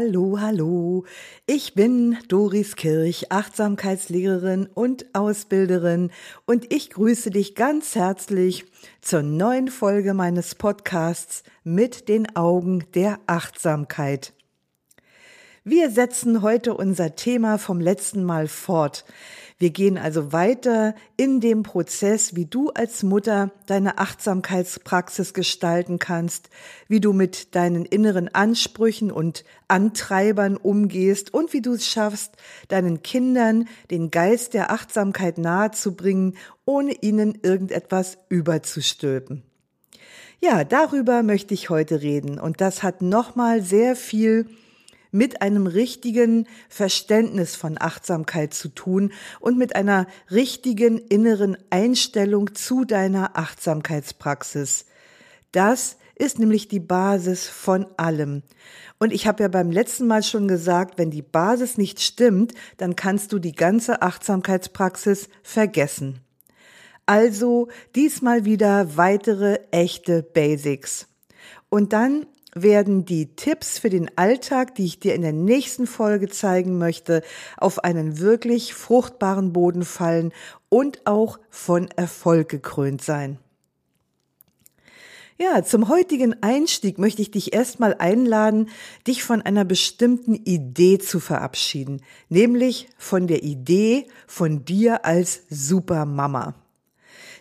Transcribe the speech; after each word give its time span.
Hallo, 0.00 0.38
hallo. 0.38 1.04
Ich 1.44 1.74
bin 1.74 2.16
Doris 2.28 2.76
Kirch, 2.76 3.32
Achtsamkeitslehrerin 3.32 4.68
und 4.72 5.12
Ausbilderin 5.12 6.12
und 6.46 6.72
ich 6.72 6.90
grüße 6.90 7.30
dich 7.30 7.56
ganz 7.56 7.96
herzlich 7.96 8.64
zur 9.00 9.22
neuen 9.22 9.66
Folge 9.66 10.14
meines 10.14 10.54
Podcasts 10.54 11.42
mit 11.64 12.08
den 12.08 12.36
Augen 12.36 12.84
der 12.94 13.18
Achtsamkeit. 13.26 14.34
Wir 15.64 15.90
setzen 15.90 16.42
heute 16.42 16.74
unser 16.74 17.16
Thema 17.16 17.58
vom 17.58 17.80
letzten 17.80 18.22
Mal 18.22 18.46
fort. 18.46 19.04
Wir 19.60 19.70
gehen 19.70 19.98
also 19.98 20.32
weiter 20.32 20.94
in 21.16 21.40
dem 21.40 21.64
Prozess, 21.64 22.36
wie 22.36 22.46
du 22.46 22.70
als 22.70 23.02
Mutter 23.02 23.50
deine 23.66 23.98
Achtsamkeitspraxis 23.98 25.34
gestalten 25.34 25.98
kannst, 25.98 26.48
wie 26.86 27.00
du 27.00 27.12
mit 27.12 27.56
deinen 27.56 27.84
inneren 27.84 28.32
Ansprüchen 28.32 29.10
und 29.10 29.44
Antreibern 29.66 30.56
umgehst 30.56 31.34
und 31.34 31.52
wie 31.52 31.60
du 31.60 31.72
es 31.72 31.88
schaffst, 31.88 32.36
deinen 32.68 33.02
Kindern 33.02 33.66
den 33.90 34.12
Geist 34.12 34.54
der 34.54 34.70
Achtsamkeit 34.70 35.38
nahezubringen, 35.38 36.36
ohne 36.64 36.92
ihnen 36.92 37.36
irgendetwas 37.42 38.16
überzustülpen. 38.28 39.42
Ja, 40.40 40.62
darüber 40.62 41.24
möchte 41.24 41.52
ich 41.52 41.68
heute 41.68 42.00
reden 42.00 42.38
und 42.38 42.60
das 42.60 42.84
hat 42.84 43.02
nochmal 43.02 43.60
sehr 43.62 43.96
viel 43.96 44.46
mit 45.10 45.42
einem 45.42 45.66
richtigen 45.66 46.46
Verständnis 46.68 47.56
von 47.56 47.76
Achtsamkeit 47.80 48.54
zu 48.54 48.68
tun 48.68 49.12
und 49.40 49.58
mit 49.58 49.76
einer 49.76 50.06
richtigen 50.30 50.98
inneren 50.98 51.56
Einstellung 51.70 52.54
zu 52.54 52.84
deiner 52.84 53.36
Achtsamkeitspraxis. 53.36 54.86
Das 55.52 55.96
ist 56.14 56.38
nämlich 56.38 56.68
die 56.68 56.80
Basis 56.80 57.46
von 57.46 57.86
allem. 57.96 58.42
Und 58.98 59.12
ich 59.12 59.26
habe 59.26 59.44
ja 59.44 59.48
beim 59.48 59.70
letzten 59.70 60.06
Mal 60.06 60.22
schon 60.22 60.48
gesagt, 60.48 60.98
wenn 60.98 61.10
die 61.10 61.22
Basis 61.22 61.78
nicht 61.78 62.00
stimmt, 62.00 62.52
dann 62.76 62.96
kannst 62.96 63.32
du 63.32 63.38
die 63.38 63.52
ganze 63.52 64.02
Achtsamkeitspraxis 64.02 65.28
vergessen. 65.42 66.20
Also 67.06 67.68
diesmal 67.94 68.44
wieder 68.44 68.96
weitere 68.96 69.60
echte 69.70 70.22
Basics. 70.22 71.06
Und 71.70 71.92
dann 71.92 72.26
werden 72.62 73.04
die 73.04 73.34
Tipps 73.34 73.78
für 73.78 73.90
den 73.90 74.10
Alltag, 74.16 74.74
die 74.74 74.84
ich 74.84 75.00
dir 75.00 75.14
in 75.14 75.22
der 75.22 75.32
nächsten 75.32 75.86
Folge 75.86 76.28
zeigen 76.28 76.78
möchte, 76.78 77.22
auf 77.56 77.84
einen 77.84 78.18
wirklich 78.18 78.74
fruchtbaren 78.74 79.52
Boden 79.52 79.84
fallen 79.84 80.32
und 80.68 81.06
auch 81.06 81.38
von 81.50 81.88
Erfolg 81.96 82.48
gekrönt 82.48 83.02
sein. 83.02 83.38
Ja, 85.40 85.62
zum 85.62 85.88
heutigen 85.88 86.42
Einstieg 86.42 86.98
möchte 86.98 87.22
ich 87.22 87.30
dich 87.30 87.52
erstmal 87.52 87.94
einladen, 87.94 88.70
dich 89.06 89.22
von 89.22 89.40
einer 89.40 89.64
bestimmten 89.64 90.34
Idee 90.34 90.98
zu 90.98 91.20
verabschieden, 91.20 92.02
nämlich 92.28 92.88
von 92.98 93.28
der 93.28 93.44
Idee 93.44 94.08
von 94.26 94.64
dir 94.64 95.04
als 95.04 95.42
Supermama. 95.48 96.56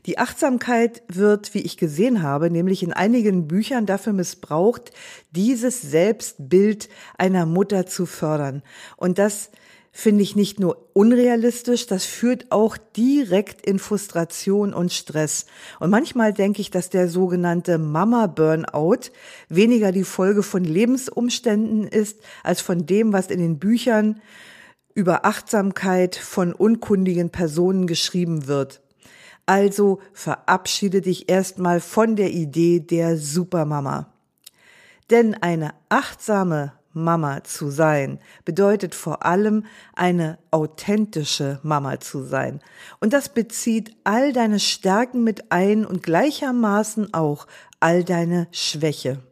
Die 0.08 0.18
Achtsamkeit 0.18 1.04
wird, 1.10 1.54
wie 1.54 1.60
ich 1.60 1.76
gesehen 1.76 2.24
habe, 2.24 2.50
nämlich 2.50 2.82
in 2.82 2.94
einigen 2.94 3.46
Büchern 3.46 3.86
dafür 3.86 4.14
missbraucht, 4.14 4.92
dieses 5.32 5.82
Selbstbild 5.82 6.88
einer 7.18 7.46
Mutter 7.46 7.86
zu 7.86 8.06
fördern. 8.06 8.64
Und 8.96 9.18
das 9.18 9.52
finde 9.92 10.24
ich 10.24 10.38
nicht 10.38 10.62
nur 10.62 10.92
unrealistisch, 10.94 11.88
das 11.88 12.06
führt 12.06 12.54
auch 12.54 12.78
direkt 12.78 13.66
in 13.66 13.80
Frustration 13.80 14.74
und 14.74 14.94
Stress. 14.94 15.46
Und 15.82 15.90
manchmal 15.90 16.32
denke 16.32 16.62
ich, 16.62 16.72
dass 16.72 16.90
der 16.90 17.10
sogenannte 17.10 17.78
Mama-Burnout 17.78 19.12
weniger 19.50 19.92
die 19.92 20.06
Folge 20.06 20.42
von 20.42 20.64
Lebensumständen 20.64 21.86
ist, 21.86 22.22
als 22.44 22.62
von 22.62 22.86
dem, 22.86 23.12
was 23.12 23.28
in 23.28 23.40
den 23.40 23.60
Büchern 23.60 24.22
über 24.94 25.26
Achtsamkeit 25.26 26.16
von 26.16 26.54
unkundigen 26.54 27.30
Personen 27.30 27.88
geschrieben 27.88 28.48
wird. 28.48 28.82
Also 29.48 30.00
verabschiede 30.14 31.02
dich 31.02 31.30
erstmal 31.30 31.80
von 31.80 32.16
der 32.16 32.32
Idee 32.32 32.82
der 32.82 33.18
Supermama. 33.18 34.14
Denn 35.10 35.34
eine 35.42 35.74
achtsame 35.90 36.74
Mama 36.92 37.44
zu 37.44 37.70
sein 37.70 38.20
bedeutet 38.44 38.94
vor 38.94 39.26
allem 39.26 39.66
eine 39.96 40.38
authentische 40.52 41.60
Mama 41.64 42.00
zu 42.00 42.24
sein. 42.24 42.60
Und 43.00 43.14
das 43.14 43.30
bezieht 43.30 43.96
all 44.04 44.34
deine 44.34 44.60
Stärken 44.60 45.24
mit 45.24 45.52
ein 45.52 45.86
und 45.86 46.04
gleichermaßen 46.04 47.14
auch 47.14 47.48
all 47.80 48.04
deine 48.04 48.48
Schwäche. 48.52 49.27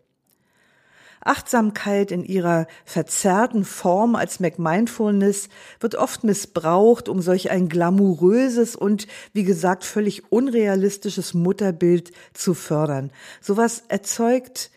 Achtsamkeit 1.25 2.11
in 2.11 2.23
ihrer 2.23 2.67
verzerrten 2.85 3.65
Form 3.65 4.15
als 4.15 4.39
McMindfulness 4.39 5.49
wird 5.79 5.95
oft 5.95 6.23
missbraucht, 6.23 7.09
um 7.09 7.21
solch 7.21 7.51
ein 7.51 7.67
glamouröses 7.67 8.75
und, 8.75 9.07
wie 9.33 9.43
gesagt, 9.43 9.83
völlig 9.83 10.31
unrealistisches 10.31 11.33
Mutterbild 11.33 12.11
zu 12.33 12.53
fördern. 12.53 13.11
Sowas 13.41 13.83
erzeugt 13.89 14.71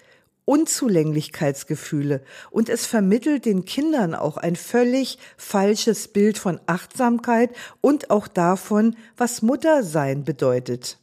Unzulänglichkeitsgefühle 0.47 2.23
und 2.51 2.71
es 2.71 2.87
vermittelt 2.87 3.45
den 3.45 3.67
Kindern 3.67 4.15
auch 4.15 4.39
ein 4.39 4.57
völlig 4.57 5.19
falsches 5.37 6.09
Bild 6.09 6.39
von 6.39 6.59
Achtsamkeit 6.65 7.51
und 7.83 8.11
auch 8.11 8.27
davon, 8.27 8.97
was 9.19 9.43
Muttersein 9.43 10.25
bedeutet. 10.25 10.99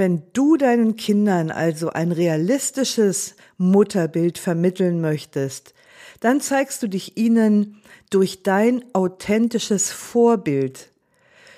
Wenn 0.00 0.22
du 0.32 0.56
deinen 0.56 0.96
Kindern 0.96 1.50
also 1.50 1.90
ein 1.90 2.10
realistisches 2.10 3.34
Mutterbild 3.58 4.38
vermitteln 4.38 5.02
möchtest, 5.02 5.74
dann 6.20 6.40
zeigst 6.40 6.82
du 6.82 6.88
dich 6.88 7.18
ihnen 7.18 7.82
durch 8.08 8.42
dein 8.42 8.82
authentisches 8.94 9.92
Vorbild. 9.92 10.90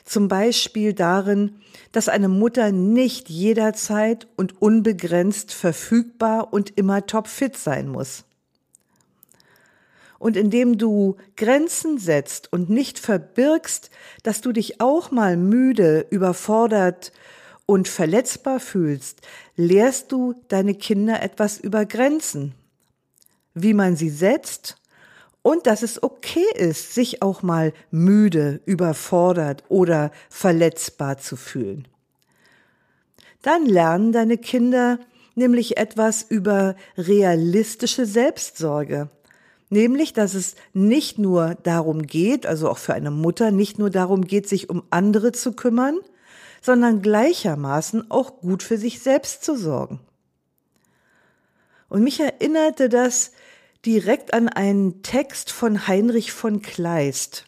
Zum 0.05 0.27
Beispiel 0.27 0.93
darin, 0.93 1.61
dass 1.93 2.09
eine 2.09 2.27
Mutter 2.27 2.73
nicht 2.73 3.31
jederzeit 3.31 4.27
und 4.35 4.61
unbegrenzt 4.61 5.55
verfügbar 5.55 6.53
und 6.53 6.77
immer 6.77 7.07
topfit 7.07 7.57
sein 7.57 7.87
muss. 7.87 8.25
Und 10.19 10.37
indem 10.37 10.79
du 10.79 11.15
Grenzen 11.37 11.99
setzt 11.99 12.53
und 12.53 12.71
nicht 12.71 12.99
verbirgst, 12.99 13.91
dass 14.25 14.41
du 14.41 14.51
dich 14.51 14.81
auch 14.81 15.13
mal 15.13 15.37
müde, 15.37 16.05
überfordert 16.11 17.13
und 17.67 17.89
verletzbar 17.89 18.61
fühlst, 18.61 19.21
lehrst 19.57 20.13
du 20.13 20.35
deine 20.49 20.75
Kinder 20.75 21.23
etwas 21.23 21.59
über 21.59 21.87
Grenzen, 21.87 22.55
wie 23.55 23.75
man 23.75 23.97
sie 23.97 24.11
setzt 24.11 24.77
und 25.43 25.67
dass 25.67 25.83
es 25.83 26.03
okay 26.03 26.47
ist, 26.55 26.95
sich 26.95 27.23
auch 27.23 27.43
mal 27.43 27.73
müde, 27.91 28.61
überfordert 28.65 29.65
oder 29.69 30.13
verletzbar 30.31 31.19
zu 31.19 31.37
fühlen. 31.37 31.89
Dann 33.43 33.67
lernen 33.67 34.13
deine 34.13 34.39
Kinder 34.39 35.01
nämlich 35.35 35.77
etwas 35.77 36.23
über 36.23 36.77
realistische 36.97 38.07
Selbstsorge, 38.07 39.09
nämlich 39.69 40.13
dass 40.13 40.35
es 40.35 40.55
nicht 40.73 41.19
nur 41.19 41.57
darum 41.63 42.07
geht, 42.07 42.47
also 42.47 42.69
auch 42.69 42.79
für 42.79 42.95
eine 42.95 43.11
Mutter 43.11 43.51
nicht 43.51 43.79
nur 43.79 43.91
darum 43.91 44.25
geht, 44.27 44.49
sich 44.49 44.71
um 44.71 44.85
andere 44.91 45.33
zu 45.33 45.53
kümmern, 45.53 45.99
sondern 46.63 47.03
gleichermaßen 47.03 48.11
auch 48.11 48.41
gut 48.41 48.63
für 48.63 48.79
sich 48.79 49.01
selbst 49.01 49.45
zu 49.45 49.57
sorgen. 49.57 50.01
Und 51.89 52.05
mich 52.05 52.21
erinnerte 52.21 52.89
das 52.89 53.33
direkt 53.85 54.33
an 54.33 54.49
einen 54.49 55.03
Text 55.03 55.51
von 55.51 55.87
Heinrich 55.89 56.33
von 56.33 56.63
Kleist. 56.63 57.47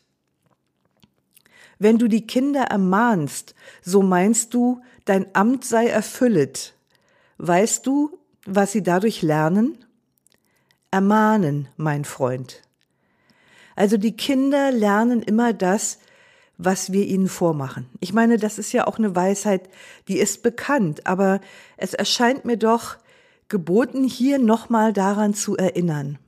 Wenn 1.78 1.96
du 1.98 2.08
die 2.08 2.26
Kinder 2.26 2.64
ermahnst, 2.64 3.54
so 3.82 4.02
meinst 4.02 4.52
du, 4.52 4.82
dein 5.04 5.26
Amt 5.34 5.64
sei 5.64 5.86
erfüllet. 5.86 6.74
Weißt 7.38 7.86
du, 7.86 8.18
was 8.44 8.72
sie 8.72 8.82
dadurch 8.82 9.22
lernen? 9.22 9.78
Ermahnen, 10.90 11.68
mein 11.76 12.04
Freund. 12.04 12.62
Also 13.76 13.96
die 13.96 14.16
Kinder 14.16 14.70
lernen 14.70 15.22
immer 15.22 15.52
das, 15.52 15.98
was 16.58 16.92
wir 16.92 17.06
ihnen 17.06 17.28
vormachen. 17.28 17.86
Ich 18.00 18.12
meine, 18.12 18.36
das 18.36 18.58
ist 18.58 18.72
ja 18.72 18.86
auch 18.86 18.98
eine 18.98 19.16
Weisheit, 19.16 19.68
die 20.08 20.18
ist 20.18 20.42
bekannt, 20.42 21.06
aber 21.06 21.40
es 21.76 21.94
erscheint 21.94 22.44
mir 22.44 22.56
doch 22.56 22.96
geboten, 23.48 24.04
hier 24.04 24.38
nochmal 24.38 24.92
daran 24.92 25.34
zu 25.34 25.56
erinnern. 25.56 26.18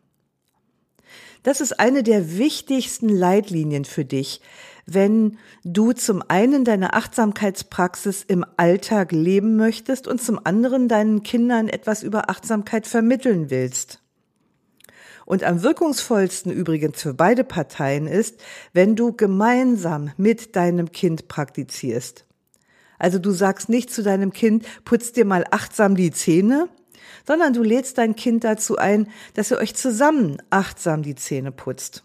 Das 1.42 1.60
ist 1.60 1.78
eine 1.78 2.02
der 2.02 2.38
wichtigsten 2.38 3.08
Leitlinien 3.08 3.84
für 3.84 4.04
dich, 4.04 4.40
wenn 4.84 5.38
du 5.62 5.92
zum 5.92 6.22
einen 6.26 6.64
deine 6.64 6.94
Achtsamkeitspraxis 6.94 8.24
im 8.26 8.44
Alltag 8.56 9.12
leben 9.12 9.56
möchtest 9.56 10.08
und 10.08 10.20
zum 10.20 10.40
anderen 10.44 10.88
deinen 10.88 11.22
Kindern 11.22 11.68
etwas 11.68 12.02
über 12.02 12.30
Achtsamkeit 12.30 12.86
vermitteln 12.86 13.50
willst. 13.50 14.00
Und 15.26 15.42
am 15.42 15.62
wirkungsvollsten 15.62 16.52
übrigens 16.52 17.02
für 17.02 17.12
beide 17.12 17.44
Parteien 17.44 18.06
ist, 18.06 18.40
wenn 18.72 18.96
du 18.96 19.12
gemeinsam 19.12 20.12
mit 20.16 20.56
deinem 20.56 20.92
Kind 20.92 21.28
praktizierst. 21.28 22.24
Also 22.98 23.18
du 23.18 23.32
sagst 23.32 23.68
nicht 23.68 23.90
zu 23.90 24.02
deinem 24.02 24.32
Kind, 24.32 24.64
putz 24.84 25.12
dir 25.12 25.24
mal 25.24 25.44
achtsam 25.50 25.96
die 25.96 26.12
Zähne, 26.12 26.68
sondern 27.26 27.52
du 27.52 27.62
lädst 27.62 27.98
dein 27.98 28.14
Kind 28.14 28.44
dazu 28.44 28.78
ein, 28.78 29.08
dass 29.34 29.50
ihr 29.50 29.58
euch 29.58 29.74
zusammen 29.74 30.40
achtsam 30.48 31.02
die 31.02 31.16
Zähne 31.16 31.50
putzt. 31.50 32.04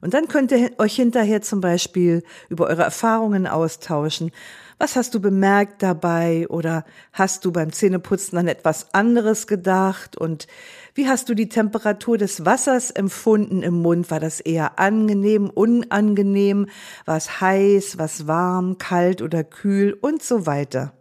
Und 0.00 0.14
dann 0.14 0.28
könnt 0.28 0.52
ihr 0.52 0.70
euch 0.78 0.94
hinterher 0.94 1.42
zum 1.42 1.60
Beispiel 1.60 2.22
über 2.48 2.68
eure 2.68 2.82
Erfahrungen 2.82 3.48
austauschen. 3.48 4.30
Was 4.78 4.94
hast 4.94 5.14
du 5.14 5.20
bemerkt 5.20 5.82
dabei 5.82 6.46
oder 6.48 6.84
hast 7.14 7.46
du 7.46 7.52
beim 7.52 7.72
Zähneputzen 7.72 8.36
an 8.36 8.46
etwas 8.46 8.92
anderes 8.92 9.46
gedacht 9.46 10.18
und 10.18 10.46
wie 10.94 11.08
hast 11.08 11.30
du 11.30 11.34
die 11.34 11.48
Temperatur 11.48 12.18
des 12.18 12.44
Wassers 12.44 12.90
empfunden 12.90 13.62
im 13.62 13.80
Mund? 13.80 14.10
War 14.10 14.20
das 14.20 14.40
eher 14.40 14.78
angenehm, 14.78 15.48
unangenehm? 15.48 16.66
War 17.06 17.16
es 17.16 17.40
heiß, 17.40 17.96
was 17.96 18.26
warm, 18.26 18.76
kalt 18.76 19.22
oder 19.22 19.44
kühl 19.44 19.96
und 19.98 20.22
so 20.22 20.44
weiter? 20.44 20.92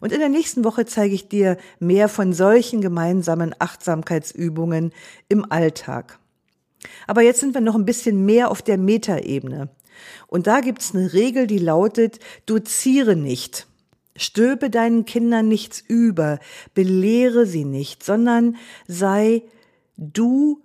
Und 0.00 0.12
in 0.12 0.20
der 0.20 0.30
nächsten 0.30 0.64
Woche 0.64 0.86
zeige 0.86 1.14
ich 1.14 1.28
dir 1.28 1.58
mehr 1.80 2.08
von 2.08 2.32
solchen 2.32 2.80
gemeinsamen 2.80 3.54
Achtsamkeitsübungen 3.58 4.92
im 5.28 5.50
Alltag. 5.52 6.18
Aber 7.06 7.20
jetzt 7.20 7.40
sind 7.40 7.52
wir 7.52 7.60
noch 7.60 7.74
ein 7.74 7.84
bisschen 7.84 8.24
mehr 8.24 8.50
auf 8.50 8.62
der 8.62 8.78
Metaebene. 8.78 9.68
Und 10.26 10.46
da 10.46 10.60
gibt's 10.60 10.94
eine 10.94 11.12
Regel, 11.12 11.46
die 11.46 11.58
lautet, 11.58 12.18
doziere 12.46 13.16
nicht. 13.16 13.66
Stöbe 14.16 14.70
deinen 14.70 15.04
Kindern 15.04 15.48
nichts 15.48 15.82
über, 15.86 16.40
belehre 16.74 17.46
sie 17.46 17.64
nicht, 17.64 18.02
sondern 18.02 18.56
sei 18.86 19.42
du 19.96 20.62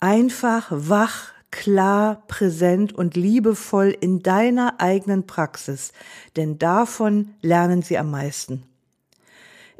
einfach 0.00 0.68
wach, 0.70 1.32
klar, 1.50 2.24
präsent 2.28 2.92
und 2.92 3.16
liebevoll 3.16 3.96
in 3.98 4.22
deiner 4.22 4.80
eigenen 4.80 5.26
Praxis, 5.26 5.92
denn 6.36 6.58
davon 6.58 7.34
lernen 7.40 7.82
sie 7.82 7.98
am 7.98 8.10
meisten. 8.10 8.64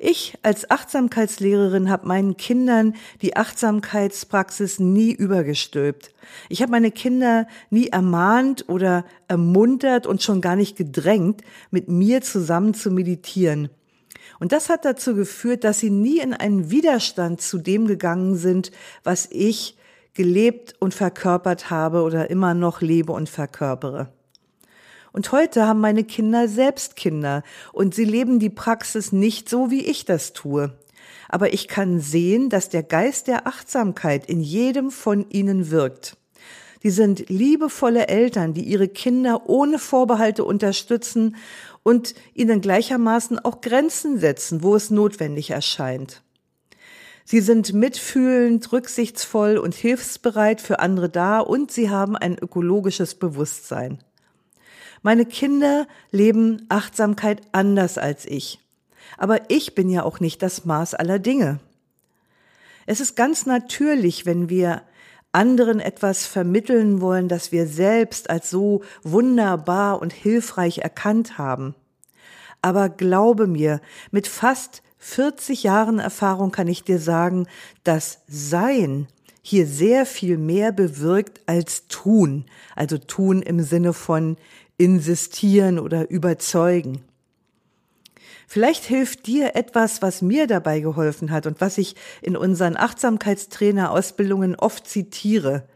Ich 0.01 0.39
als 0.43 0.71
Achtsamkeitslehrerin 0.71 1.91
habe 1.91 2.07
meinen 2.07 2.37
Kindern 2.37 2.95
die 3.21 3.37
Achtsamkeitspraxis 3.37 4.79
nie 4.79 5.11
übergestülpt. 5.11 6.15
Ich 6.49 6.63
habe 6.63 6.71
meine 6.71 6.93
Kinder 6.93 7.49
nie 7.71 7.89
ermahnt 7.89 8.69
oder 8.69 9.05
ermuntert 9.27 10.07
und 10.07 10.23
schon 10.23 10.41
gar 10.41 10.55
nicht 10.55 10.77
gedrängt, 10.77 11.43
mit 11.73 11.89
mir 11.89 12.21
zusammen 12.21 12.75
zu 12.75 12.93
meditieren. 12.93 13.71
Und 14.39 14.53
das 14.53 14.69
hat 14.69 14.85
dazu 14.85 15.17
geführt, 15.17 15.65
dass 15.65 15.81
sie 15.81 15.91
nie 15.91 16.21
in 16.21 16.33
einen 16.33 16.71
Widerstand 16.71 17.41
zu 17.41 17.59
dem 17.59 17.89
gegangen 17.89 18.37
sind, 18.37 18.71
was 19.03 19.29
ich 19.33 19.77
gelebt 20.15 20.77
und 20.79 20.95
verkörpert 20.95 21.71
habe 21.71 22.03
oder 22.03 22.31
immer 22.31 22.55
noch 22.55 22.83
lebe 22.83 23.13
und 23.13 23.29
verkörpere. 23.29 24.13
Und 25.13 25.33
heute 25.33 25.67
haben 25.67 25.81
meine 25.81 26.05
Kinder 26.05 26.49
selbst 26.49 26.97
Kinder 26.97 27.43
und 27.73 27.95
sie 27.95 28.05
leben 28.05 28.39
die 28.39 28.51
Praxis 28.51 29.13
nicht 29.13 29.49
so, 29.49 29.71
wie 29.71 29.85
ich 29.85 30.05
das 30.05 30.33
tue. 30.33 30.73
Aber 31.29 31.53
ich 31.53 31.69
kann 31.69 32.01
sehen, 32.01 32.49
dass 32.49 32.69
der 32.69 32.83
Geist 32.83 33.27
der 33.27 33.47
Achtsamkeit 33.47 34.27
in 34.27 34.41
jedem 34.41 34.91
von 34.91 35.29
ihnen 35.31 35.71
wirkt. 35.71 36.17
Die 36.83 36.91
sind 36.91 37.29
liebevolle 37.29 38.09
Eltern, 38.09 38.55
die 38.55 38.63
ihre 38.63 38.89
Kinder 38.89 39.49
ohne 39.49 39.79
Vorbehalte 39.79 40.45
unterstützen 40.45 41.37
und 41.83 42.15
ihnen 42.35 42.61
gleichermaßen 42.61 43.39
auch 43.39 43.61
Grenzen 43.61 44.19
setzen, 44.19 44.63
wo 44.63 44.77
es 44.77 44.91
notwendig 44.91 45.51
erscheint. 45.51 46.23
Sie 47.25 47.41
sind 47.41 47.75
mitfühlend, 47.75 48.73
rücksichtsvoll 48.73 49.59
und 49.59 49.75
hilfsbereit 49.75 50.61
für 50.61 50.79
andere 50.79 51.11
da 51.11 51.41
und 51.41 51.71
sie 51.71 51.91
haben 51.91 52.17
ein 52.17 52.39
ökologisches 52.39 53.17
Bewusstsein. 53.17 53.99
Meine 55.03 55.27
Kinder 55.27 55.87
leben 56.11 56.67
Achtsamkeit 56.69 57.43
anders 57.53 57.99
als 57.99 58.27
ich. 58.27 58.61
Aber 59.17 59.51
ich 59.51 59.75
bin 59.75 59.89
ja 59.91 60.03
auch 60.03 60.21
nicht 60.21 60.43
das 60.43 60.65
Maß 60.65 60.95
aller 60.95 61.19
Dinge. 61.19 61.61
Es 62.87 63.01
ist 63.01 63.17
ganz 63.17 63.47
natürlich, 63.47 64.27
wenn 64.27 64.49
wir 64.49 64.83
anderen 65.33 65.79
etwas 65.79 66.27
vermitteln 66.27 67.01
wollen, 67.01 67.29
das 67.29 67.53
wir 67.53 67.67
selbst 67.67 68.31
als 68.31 68.51
so 68.51 68.83
wunderbar 69.03 70.01
und 70.01 70.13
hilfreich 70.13 70.79
erkannt 70.79 71.39
haben. 71.39 71.75
Aber 72.63 72.89
glaube 72.89 73.47
mir, 73.47 73.81
mit 74.11 74.27
fast 74.27 74.83
40 74.99 75.63
Jahren 75.63 75.99
Erfahrung 75.99 76.51
kann 76.51 76.67
ich 76.67 76.83
dir 76.83 76.99
sagen, 76.99 77.47
dass 77.85 78.23
Sein 78.27 79.07
hier 79.43 79.67
sehr 79.67 80.05
viel 80.05 80.37
mehr 80.37 80.73
bewirkt 80.73 81.41
als 81.47 81.87
Tun. 81.89 82.45
Also 82.75 82.99
Tun 82.99 83.41
im 83.41 83.61
Sinne 83.63 83.93
von 83.93 84.37
insistieren 84.79 85.79
oder 85.79 86.09
überzeugen. 86.11 87.03
Vielleicht 88.47 88.85
hilft 88.85 89.27
dir 89.27 89.55
etwas, 89.57 90.01
was 90.01 90.23
mir 90.23 90.47
dabei 90.47 90.81
geholfen 90.81 91.31
hat 91.31 91.47
und 91.47 91.61
was 91.61 91.77
ich 91.77 91.97
in 92.23 92.35
unseren 92.35 92.79
Achtsamkeitstrainer-Ausbildungen 92.79 94.55
oft 94.55 94.89
zitiere. 94.89 95.69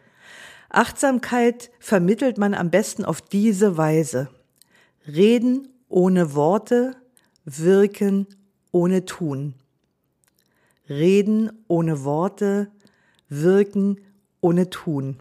Achtsamkeit 0.70 1.70
vermittelt 1.80 2.38
man 2.38 2.54
am 2.54 2.70
besten 2.70 3.04
auf 3.04 3.20
diese 3.20 3.76
Weise. 3.76 4.30
Reden 5.06 5.68
ohne 5.90 6.34
Worte, 6.34 6.96
wirken 7.44 8.26
ohne 8.70 9.04
Tun. 9.04 9.52
Reden 10.88 11.52
ohne 11.68 12.04
Worte, 12.04 12.70
wirken 13.28 14.00
ohne 14.40 14.70
Tun. 14.70 15.18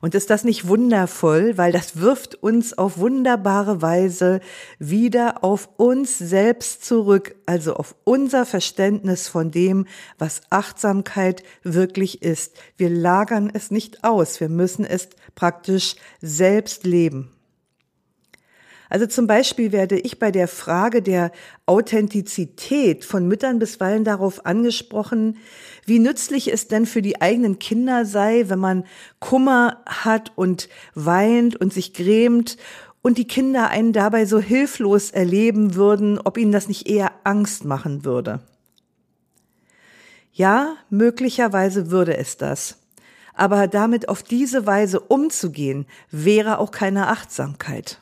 Und 0.00 0.14
ist 0.14 0.30
das 0.30 0.44
nicht 0.44 0.66
wundervoll, 0.66 1.56
weil 1.58 1.72
das 1.72 2.00
wirft 2.00 2.34
uns 2.34 2.76
auf 2.76 2.98
wunderbare 2.98 3.82
Weise 3.82 4.40
wieder 4.78 5.44
auf 5.44 5.68
uns 5.76 6.18
selbst 6.18 6.84
zurück, 6.84 7.34
also 7.46 7.74
auf 7.74 7.94
unser 8.04 8.46
Verständnis 8.46 9.28
von 9.28 9.50
dem, 9.50 9.86
was 10.18 10.40
Achtsamkeit 10.50 11.42
wirklich 11.62 12.22
ist. 12.22 12.56
Wir 12.76 12.90
lagern 12.90 13.50
es 13.52 13.70
nicht 13.70 14.04
aus, 14.04 14.40
wir 14.40 14.48
müssen 14.48 14.84
es 14.84 15.08
praktisch 15.34 15.96
selbst 16.20 16.84
leben. 16.84 17.30
Also 18.92 19.06
zum 19.06 19.26
Beispiel 19.26 19.72
werde 19.72 19.98
ich 19.98 20.18
bei 20.18 20.30
der 20.30 20.46
Frage 20.46 21.00
der 21.00 21.32
Authentizität 21.64 23.06
von 23.06 23.26
Müttern 23.26 23.58
bisweilen 23.58 24.04
darauf 24.04 24.44
angesprochen, 24.44 25.38
wie 25.86 25.98
nützlich 25.98 26.52
es 26.52 26.68
denn 26.68 26.84
für 26.84 27.00
die 27.00 27.22
eigenen 27.22 27.58
Kinder 27.58 28.04
sei, 28.04 28.50
wenn 28.50 28.58
man 28.58 28.84
Kummer 29.18 29.82
hat 29.86 30.32
und 30.36 30.68
weint 30.94 31.56
und 31.56 31.72
sich 31.72 31.94
grämt 31.94 32.58
und 33.00 33.16
die 33.16 33.26
Kinder 33.26 33.70
einen 33.70 33.94
dabei 33.94 34.26
so 34.26 34.40
hilflos 34.40 35.10
erleben 35.10 35.74
würden, 35.74 36.18
ob 36.18 36.36
ihnen 36.36 36.52
das 36.52 36.68
nicht 36.68 36.86
eher 36.86 37.12
Angst 37.24 37.64
machen 37.64 38.04
würde. 38.04 38.40
Ja, 40.34 40.76
möglicherweise 40.90 41.90
würde 41.90 42.18
es 42.18 42.36
das. 42.36 42.76
Aber 43.32 43.68
damit 43.68 44.10
auf 44.10 44.22
diese 44.22 44.66
Weise 44.66 45.00
umzugehen, 45.00 45.86
wäre 46.10 46.58
auch 46.58 46.72
keine 46.72 47.08
Achtsamkeit. 47.08 48.01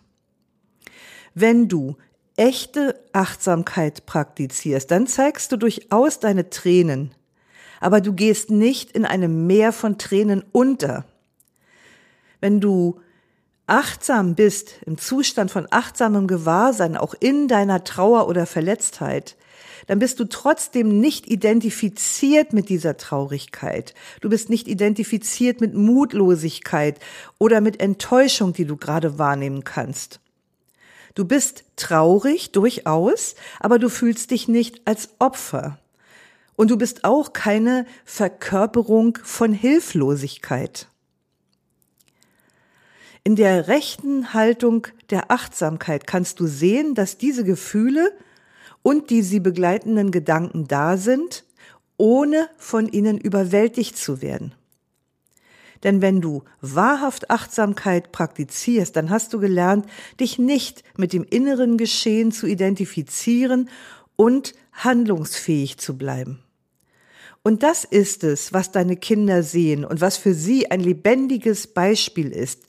Wenn 1.34 1.68
du 1.68 1.96
echte 2.36 2.98
Achtsamkeit 3.12 4.06
praktizierst, 4.06 4.90
dann 4.90 5.06
zeigst 5.06 5.52
du 5.52 5.56
durchaus 5.56 6.20
deine 6.20 6.50
Tränen, 6.50 7.12
aber 7.80 8.00
du 8.00 8.12
gehst 8.12 8.50
nicht 8.50 8.92
in 8.92 9.04
einem 9.04 9.46
Meer 9.46 9.72
von 9.72 9.98
Tränen 9.98 10.44
unter. 10.52 11.04
Wenn 12.40 12.60
du 12.60 13.00
achtsam 13.66 14.34
bist, 14.34 14.76
im 14.84 14.98
Zustand 14.98 15.50
von 15.50 15.66
achtsamem 15.70 16.26
Gewahrsein, 16.26 16.96
auch 16.96 17.14
in 17.18 17.46
deiner 17.46 17.84
Trauer 17.84 18.26
oder 18.26 18.46
Verletztheit, 18.46 19.36
dann 19.86 19.98
bist 19.98 20.20
du 20.20 20.24
trotzdem 20.24 21.00
nicht 21.00 21.30
identifiziert 21.30 22.52
mit 22.52 22.68
dieser 22.68 22.96
Traurigkeit. 22.96 23.94
Du 24.20 24.28
bist 24.28 24.50
nicht 24.50 24.68
identifiziert 24.68 25.60
mit 25.60 25.74
Mutlosigkeit 25.74 26.98
oder 27.38 27.60
mit 27.60 27.80
Enttäuschung, 27.80 28.52
die 28.52 28.66
du 28.66 28.76
gerade 28.76 29.18
wahrnehmen 29.18 29.64
kannst. 29.64 30.20
Du 31.14 31.24
bist 31.24 31.64
traurig 31.76 32.52
durchaus, 32.52 33.34
aber 33.58 33.78
du 33.78 33.88
fühlst 33.88 34.30
dich 34.30 34.48
nicht 34.48 34.82
als 34.86 35.10
Opfer. 35.18 35.78
Und 36.56 36.70
du 36.70 36.76
bist 36.76 37.04
auch 37.04 37.32
keine 37.32 37.86
Verkörperung 38.04 39.18
von 39.22 39.52
Hilflosigkeit. 39.52 40.88
In 43.22 43.36
der 43.36 43.68
rechten 43.68 44.32
Haltung 44.32 44.86
der 45.10 45.30
Achtsamkeit 45.30 46.06
kannst 46.06 46.40
du 46.40 46.46
sehen, 46.46 46.94
dass 46.94 47.18
diese 47.18 47.44
Gefühle 47.44 48.12
und 48.82 49.10
die 49.10 49.22
sie 49.22 49.40
begleitenden 49.40 50.10
Gedanken 50.10 50.66
da 50.68 50.96
sind, 50.96 51.44
ohne 51.96 52.48
von 52.56 52.88
ihnen 52.88 53.18
überwältigt 53.18 53.96
zu 53.96 54.22
werden. 54.22 54.54
Denn 55.82 56.02
wenn 56.02 56.20
du 56.20 56.44
wahrhaft 56.60 57.30
Achtsamkeit 57.30 58.12
praktizierst, 58.12 58.94
dann 58.96 59.10
hast 59.10 59.32
du 59.32 59.40
gelernt, 59.40 59.86
dich 60.18 60.38
nicht 60.38 60.84
mit 60.96 61.12
dem 61.12 61.24
inneren 61.24 61.78
Geschehen 61.78 62.32
zu 62.32 62.46
identifizieren 62.46 63.70
und 64.16 64.54
handlungsfähig 64.72 65.78
zu 65.78 65.96
bleiben. 65.96 66.42
Und 67.42 67.62
das 67.62 67.84
ist 67.84 68.22
es, 68.22 68.52
was 68.52 68.70
deine 68.70 68.96
Kinder 68.96 69.42
sehen 69.42 69.84
und 69.86 70.02
was 70.02 70.18
für 70.18 70.34
sie 70.34 70.70
ein 70.70 70.80
lebendiges 70.80 71.68
Beispiel 71.68 72.30
ist. 72.30 72.68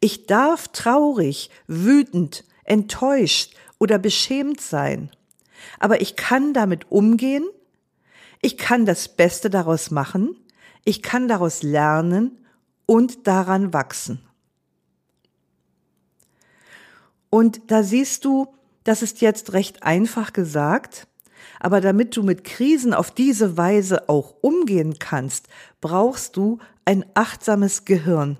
Ich 0.00 0.26
darf 0.26 0.68
traurig, 0.68 1.50
wütend, 1.66 2.44
enttäuscht 2.64 3.54
oder 3.78 3.98
beschämt 3.98 4.62
sein. 4.62 5.10
Aber 5.78 6.00
ich 6.00 6.16
kann 6.16 6.54
damit 6.54 6.90
umgehen, 6.90 7.44
ich 8.40 8.56
kann 8.56 8.86
das 8.86 9.08
Beste 9.08 9.50
daraus 9.50 9.90
machen, 9.90 10.36
ich 10.84 11.02
kann 11.02 11.28
daraus 11.28 11.62
lernen 11.62 12.38
und 12.86 13.26
daran 13.26 13.72
wachsen. 13.72 14.20
Und 17.28 17.70
da 17.70 17.82
siehst 17.82 18.24
du, 18.24 18.46
das 18.84 19.02
ist 19.02 19.20
jetzt 19.20 19.52
recht 19.52 19.82
einfach 19.82 20.32
gesagt, 20.32 21.06
aber 21.60 21.80
damit 21.80 22.16
du 22.16 22.22
mit 22.22 22.44
Krisen 22.44 22.94
auf 22.94 23.10
diese 23.10 23.56
Weise 23.56 24.08
auch 24.08 24.34
umgehen 24.40 24.98
kannst, 24.98 25.48
brauchst 25.80 26.36
du 26.36 26.58
ein 26.84 27.04
achtsames 27.14 27.84
Gehirn. 27.84 28.38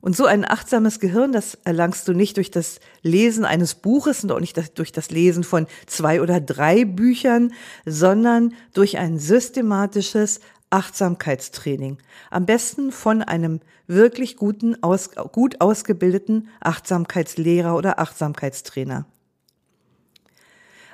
Und 0.00 0.16
so 0.16 0.26
ein 0.26 0.48
achtsames 0.48 1.00
Gehirn, 1.00 1.32
das 1.32 1.58
erlangst 1.64 2.06
du 2.06 2.12
nicht 2.12 2.36
durch 2.36 2.50
das 2.52 2.78
Lesen 3.02 3.44
eines 3.44 3.74
Buches 3.74 4.22
und 4.22 4.30
auch 4.30 4.38
nicht 4.38 4.56
durch 4.78 4.92
das 4.92 5.10
Lesen 5.10 5.42
von 5.42 5.66
zwei 5.86 6.22
oder 6.22 6.40
drei 6.40 6.84
Büchern, 6.84 7.52
sondern 7.84 8.54
durch 8.74 8.98
ein 8.98 9.18
systematisches 9.18 10.40
Achtsamkeitstraining. 10.70 11.98
Am 12.30 12.46
besten 12.46 12.92
von 12.92 13.22
einem 13.22 13.60
wirklich 13.86 14.36
guten, 14.36 14.82
aus, 14.82 15.10
gut 15.32 15.60
ausgebildeten 15.60 16.48
Achtsamkeitslehrer 16.60 17.76
oder 17.76 17.98
Achtsamkeitstrainer. 17.98 19.06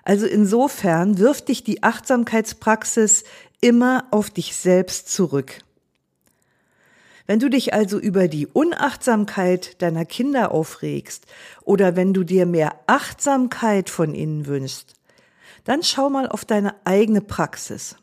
Also 0.05 0.27
insofern 0.27 1.19
wirft 1.19 1.49
dich 1.49 1.65
die 1.65 1.83
Achtsamkeitspraxis 1.83 3.25
immer 3.61 4.07
auf 4.11 4.31
dich 4.31 4.55
selbst 4.55 5.11
zurück. 5.11 5.61
Wenn 7.27 7.41
du 7.41 7.49
dich 7.49 7.73
also 7.73 7.99
über 7.99 8.29
die 8.29 8.47
Unachtsamkeit 8.47 9.81
deiner 9.81 10.05
Kinder 10.05 10.53
aufregst 10.53 11.25
oder 11.63 11.97
wenn 11.97 12.13
du 12.13 12.23
dir 12.23 12.45
mehr 12.45 12.79
Achtsamkeit 12.87 13.89
von 13.89 14.15
ihnen 14.15 14.47
wünschst, 14.47 14.95
dann 15.65 15.83
schau 15.83 16.11
mal 16.11 16.29
auf 16.29 16.45
deine 16.45 16.75
eigene 16.85 17.23
Praxis 17.23 17.97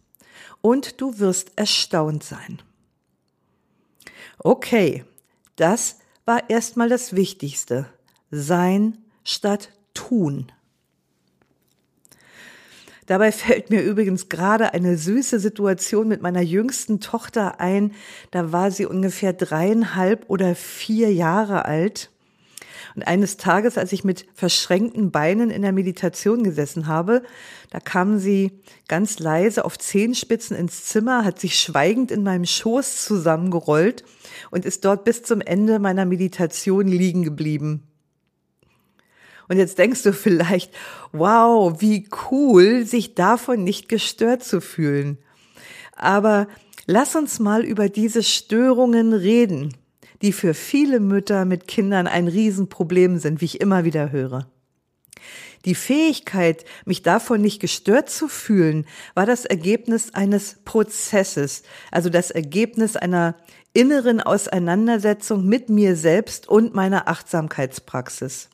und 0.61 1.01
du 1.01 1.19
wirst 1.19 1.51
erstaunt 1.55 2.23
sein. 2.23 2.61
Okay, 4.39 5.05
das 5.55 5.97
war 6.25 6.49
erstmal 6.49 6.89
das 6.89 7.15
Wichtigste. 7.15 7.87
Sein 8.31 8.97
statt 9.23 9.69
tun. 9.93 10.51
Dabei 13.07 13.31
fällt 13.31 13.69
mir 13.69 13.81
übrigens 13.81 14.29
gerade 14.29 14.73
eine 14.73 14.97
süße 14.97 15.39
Situation 15.39 16.07
mit 16.07 16.21
meiner 16.21 16.41
jüngsten 16.41 17.01
Tochter 17.01 17.59
ein. 17.59 17.93
Da 18.31 18.51
war 18.51 18.71
sie 18.71 18.85
ungefähr 18.85 19.33
dreieinhalb 19.33 20.29
oder 20.29 20.55
vier 20.55 21.11
Jahre 21.13 21.65
alt. 21.65 22.09
Und 22.95 23.03
eines 23.03 23.37
Tages, 23.37 23.77
als 23.77 23.91
ich 23.91 24.03
mit 24.03 24.25
verschränkten 24.33 25.11
Beinen 25.11 25.49
in 25.49 25.61
der 25.61 25.71
Meditation 25.71 26.43
gesessen 26.43 26.87
habe, 26.87 27.23
da 27.69 27.79
kam 27.79 28.19
sie 28.19 28.51
ganz 28.87 29.19
leise 29.19 29.65
auf 29.65 29.77
Zehenspitzen 29.77 30.55
ins 30.57 30.85
Zimmer, 30.85 31.23
hat 31.23 31.39
sich 31.39 31.59
schweigend 31.59 32.11
in 32.11 32.23
meinem 32.23 32.45
Schoß 32.45 33.05
zusammengerollt 33.05 34.03
und 34.49 34.65
ist 34.65 34.85
dort 34.85 35.05
bis 35.05 35.23
zum 35.23 35.41
Ende 35.41 35.79
meiner 35.79 36.05
Meditation 36.05 36.87
liegen 36.87 37.23
geblieben. 37.23 37.83
Und 39.47 39.57
jetzt 39.57 39.77
denkst 39.77 40.03
du 40.03 40.13
vielleicht, 40.13 40.73
wow, 41.11 41.81
wie 41.81 42.07
cool, 42.31 42.85
sich 42.85 43.15
davon 43.15 43.65
nicht 43.65 43.89
gestört 43.89 44.43
zu 44.43 44.61
fühlen. 44.61 45.17
Aber 45.97 46.47
lass 46.85 47.17
uns 47.17 47.39
mal 47.39 47.65
über 47.65 47.89
diese 47.89 48.23
Störungen 48.23 49.11
reden, 49.11 49.75
die 50.21 50.31
für 50.31 50.53
viele 50.53 50.99
Mütter 50.99 51.45
mit 51.45 51.67
Kindern 51.67 52.07
ein 52.07 52.27
Riesenproblem 52.27 53.17
sind, 53.17 53.41
wie 53.41 53.45
ich 53.45 53.61
immer 53.61 53.83
wieder 53.83 54.11
höre. 54.11 54.47
Die 55.65 55.75
Fähigkeit, 55.75 56.65
mich 56.85 57.03
davon 57.03 57.41
nicht 57.41 57.59
gestört 57.59 58.09
zu 58.09 58.27
fühlen, 58.27 58.87
war 59.13 59.25
das 59.25 59.45
Ergebnis 59.45 60.13
eines 60.13 60.57
Prozesses, 60.65 61.63
also 61.91 62.09
das 62.09 62.31
Ergebnis 62.31 62.95
einer 62.95 63.35
inneren 63.73 64.21
Auseinandersetzung 64.21 65.45
mit 65.45 65.69
mir 65.69 65.95
selbst 65.95 66.47
und 66.47 66.73
meiner 66.73 67.07
Achtsamkeitspraxis. 67.07 68.49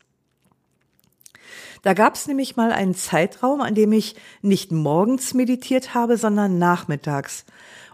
Da 1.81 1.93
gab 1.93 2.15
es 2.15 2.27
nämlich 2.27 2.55
mal 2.55 2.71
einen 2.71 2.95
Zeitraum, 2.95 3.61
an 3.61 3.75
dem 3.75 3.91
ich 3.91 4.15
nicht 4.41 4.71
morgens 4.71 5.33
meditiert 5.33 5.93
habe, 5.93 6.17
sondern 6.17 6.57
nachmittags. 6.57 7.45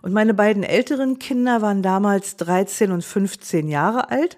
Und 0.02 0.14
meine 0.14 0.34
beiden 0.34 0.64
älteren 0.64 1.20
Kinder 1.20 1.62
waren 1.62 1.82
damals 1.82 2.36
13 2.38 2.92
und 2.92 3.04
15 3.04 3.70
Jahre 3.70 4.10
alt. 4.12 4.38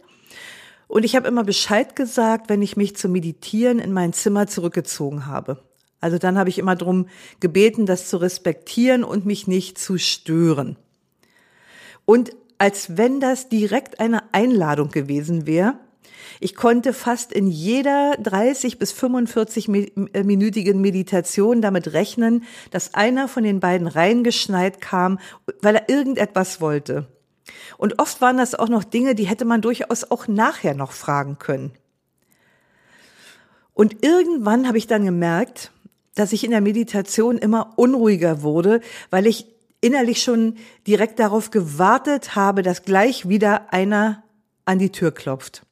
Und 0.88 1.04
ich 1.04 1.16
habe 1.16 1.28
immer 1.28 1.44
Bescheid 1.44 1.96
gesagt, 1.96 2.50
wenn 2.50 2.62
ich 2.62 2.78
mich 2.78 2.96
zum 2.96 3.12
Meditieren 3.12 3.80
in 3.80 3.92
mein 3.92 4.14
Zimmer 4.14 4.48
zurückgezogen 4.48 5.26
habe. 5.26 5.64
Also 6.00 6.20
dann 6.20 6.38
habe 6.38 6.50
ich 6.50 6.60
immer 6.60 6.76
drum 6.76 7.08
gebeten, 7.40 7.88
das 7.88 8.08
zu 8.08 8.18
respektieren 8.18 9.04
und 9.04 9.26
mich 9.26 9.48
nicht 9.48 9.80
zu 9.80 9.98
stören. 9.98 10.78
Und 12.06 12.36
als 12.58 12.98
wenn 12.98 13.20
das 13.20 13.50
direkt 13.50 14.00
eine 14.00 14.22
Einladung 14.34 14.90
gewesen 14.90 15.48
wäre, 15.48 15.80
ich 16.40 16.56
konnte 16.56 16.94
fast 16.94 17.32
in 17.32 17.48
jeder 17.48 18.16
30 18.22 18.80
bis 18.80 18.92
45 18.92 19.70
äh, 19.70 20.24
minütigen 20.24 20.82
Meditation 20.82 21.62
damit 21.62 21.94
rechnen, 21.94 22.44
dass 22.72 22.94
einer 22.94 23.28
von 23.28 23.44
den 23.44 23.60
beiden 23.60 23.88
reingeschneit 23.88 24.82
kam, 24.82 25.20
weil 25.62 25.76
er 25.76 25.90
irgendetwas 25.90 26.62
wollte. 26.62 27.08
Und 27.78 28.00
oft 28.00 28.22
waren 28.22 28.38
das 28.38 28.56
auch 28.56 28.70
noch 28.70 28.84
Dinge, 28.84 29.16
die 29.16 29.26
hätte 29.26 29.46
man 29.46 29.62
durchaus 29.62 30.10
auch 30.10 30.28
nachher 30.28 30.74
noch 30.74 30.92
fragen 30.92 31.38
können. 31.40 31.74
Und 33.74 34.04
irgendwann 34.04 34.68
habe 34.68 34.78
ich 34.78 34.88
dann 34.88 35.06
gemerkt, 35.06 35.72
dass 36.16 36.32
ich 36.32 36.44
in 36.44 36.52
der 36.52 36.62
Meditation 36.62 37.38
immer 37.38 37.74
unruhiger 37.76 38.42
wurde, 38.42 38.80
weil 39.10 39.28
ich 39.28 39.48
innerlich 39.82 40.24
schon 40.24 40.56
direkt 40.88 41.20
darauf 41.20 41.52
gewartet 41.52 42.36
habe, 42.36 42.64
dass 42.64 42.84
gleich 42.84 43.28
wieder 43.28 43.74
einer 43.74 44.24
an 44.64 44.80
die 44.80 44.92
Tür 44.92 45.12
klopft. 45.12 45.64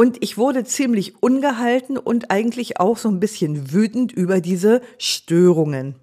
Und 0.00 0.16
ich 0.22 0.38
wurde 0.38 0.64
ziemlich 0.64 1.22
ungehalten 1.22 1.98
und 1.98 2.30
eigentlich 2.30 2.80
auch 2.80 2.96
so 2.96 3.10
ein 3.10 3.20
bisschen 3.20 3.70
wütend 3.70 4.12
über 4.12 4.40
diese 4.40 4.80
Störungen. 4.96 5.94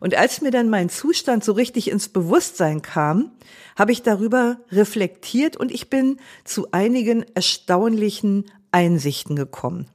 Und 0.00 0.16
als 0.16 0.40
mir 0.40 0.50
dann 0.50 0.68
mein 0.68 0.88
Zustand 0.88 1.44
so 1.44 1.52
richtig 1.52 1.92
ins 1.92 2.08
Bewusstsein 2.08 2.82
kam, 2.82 3.30
habe 3.78 3.92
ich 3.92 4.02
darüber 4.02 4.58
reflektiert 4.72 5.56
und 5.56 5.70
ich 5.70 5.88
bin 5.88 6.18
zu 6.42 6.72
einigen 6.72 7.24
erstaunlichen 7.36 8.46
Einsichten 8.72 9.36
gekommen. 9.36 9.86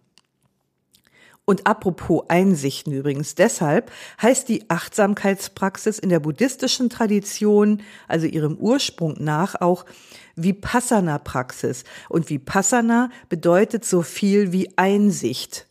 Und 1.49 1.65
apropos 1.65 2.25
Einsichten 2.27 2.93
übrigens, 2.93 3.33
deshalb 3.33 3.91
heißt 4.21 4.47
die 4.49 4.69
Achtsamkeitspraxis 4.69 5.97
in 5.97 6.09
der 6.09 6.19
buddhistischen 6.19 6.91
Tradition, 6.91 7.81
also 8.07 8.27
ihrem 8.27 8.55
Ursprung 8.55 9.15
nach, 9.17 9.59
auch 9.59 9.87
Vipassana-Praxis. 10.35 11.85
Und 12.07 12.29
Vipassana 12.29 13.09
bedeutet 13.29 13.83
so 13.83 14.03
viel 14.03 14.51
wie 14.51 14.69
Einsicht. 14.75 15.65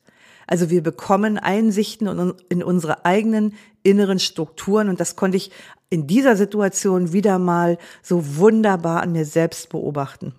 Also 0.49 0.69
wir 0.69 0.83
bekommen 0.83 1.39
Einsichten 1.39 2.35
in 2.49 2.65
unsere 2.65 3.05
eigenen 3.05 3.55
inneren 3.85 4.19
Strukturen 4.19 4.89
und 4.89 4.99
das 4.99 5.15
konnte 5.15 5.37
ich 5.37 5.53
in 5.91 6.09
dieser 6.09 6.35
Situation 6.35 7.13
wieder 7.13 7.39
mal 7.39 7.79
so 8.03 8.37
wunderbar 8.39 9.01
an 9.01 9.13
mir 9.13 9.25
selbst 9.25 9.69
beobachten. 9.69 10.35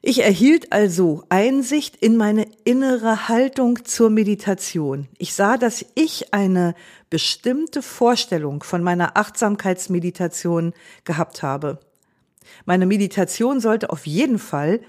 Ich 0.00 0.22
erhielt 0.22 0.72
also 0.72 1.24
Einsicht 1.28 1.96
in 1.96 2.16
meine 2.16 2.46
innere 2.64 3.28
Haltung 3.28 3.84
zur 3.84 4.10
Meditation. 4.10 5.08
Ich 5.18 5.34
sah, 5.34 5.56
dass 5.56 5.84
ich 5.94 6.32
eine 6.32 6.74
bestimmte 7.10 7.82
Vorstellung 7.82 8.62
von 8.62 8.82
meiner 8.82 9.16
Achtsamkeitsmeditation 9.16 10.72
gehabt 11.04 11.42
habe. 11.42 11.80
Meine 12.64 12.86
Meditation 12.86 13.60
sollte 13.60 13.90
auf 13.90 14.06
jeden 14.06 14.38
Fall 14.38 14.80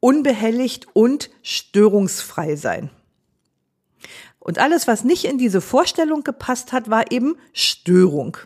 unbehelligt 0.00 0.88
und 0.94 1.30
störungsfrei 1.42 2.56
sein. 2.56 2.90
Und 4.40 4.58
alles, 4.58 4.88
was 4.88 5.04
nicht 5.04 5.26
in 5.26 5.38
diese 5.38 5.60
Vorstellung 5.60 6.24
gepasst 6.24 6.72
hat, 6.72 6.90
war 6.90 7.12
eben 7.12 7.36
Störung. 7.52 8.36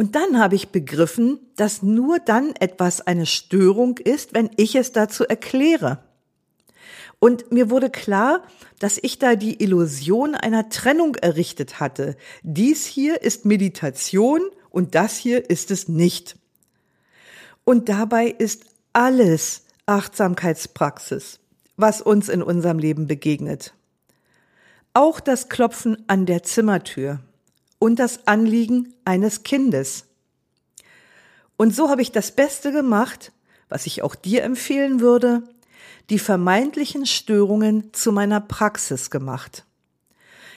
Und 0.00 0.14
dann 0.14 0.38
habe 0.38 0.54
ich 0.54 0.70
begriffen, 0.70 1.40
dass 1.56 1.82
nur 1.82 2.20
dann 2.20 2.56
etwas 2.56 3.02
eine 3.02 3.26
Störung 3.26 3.98
ist, 3.98 4.32
wenn 4.32 4.48
ich 4.56 4.74
es 4.74 4.92
dazu 4.92 5.26
erkläre. 5.26 6.02
Und 7.18 7.52
mir 7.52 7.68
wurde 7.68 7.90
klar, 7.90 8.42
dass 8.78 8.98
ich 9.02 9.18
da 9.18 9.36
die 9.36 9.62
Illusion 9.62 10.34
einer 10.34 10.70
Trennung 10.70 11.16
errichtet 11.16 11.80
hatte. 11.80 12.16
Dies 12.42 12.86
hier 12.86 13.20
ist 13.20 13.44
Meditation 13.44 14.40
und 14.70 14.94
das 14.94 15.18
hier 15.18 15.50
ist 15.50 15.70
es 15.70 15.86
nicht. 15.86 16.38
Und 17.64 17.90
dabei 17.90 18.28
ist 18.28 18.64
alles 18.94 19.64
Achtsamkeitspraxis, 19.84 21.40
was 21.76 22.00
uns 22.00 22.30
in 22.30 22.42
unserem 22.42 22.78
Leben 22.78 23.06
begegnet. 23.06 23.74
Auch 24.94 25.20
das 25.20 25.50
Klopfen 25.50 26.02
an 26.06 26.24
der 26.24 26.42
Zimmertür 26.42 27.20
und 27.80 27.98
das 27.98 28.28
Anliegen 28.28 28.94
eines 29.04 29.42
Kindes. 29.42 30.04
Und 31.56 31.74
so 31.74 31.88
habe 31.88 32.02
ich 32.02 32.12
das 32.12 32.30
Beste 32.30 32.70
gemacht, 32.70 33.32
was 33.68 33.86
ich 33.86 34.02
auch 34.02 34.14
dir 34.14 34.44
empfehlen 34.44 35.00
würde, 35.00 35.42
die 36.10 36.20
vermeintlichen 36.20 37.06
Störungen 37.06 37.92
zu 37.92 38.12
meiner 38.12 38.40
Praxis 38.40 39.10
gemacht. 39.10 39.64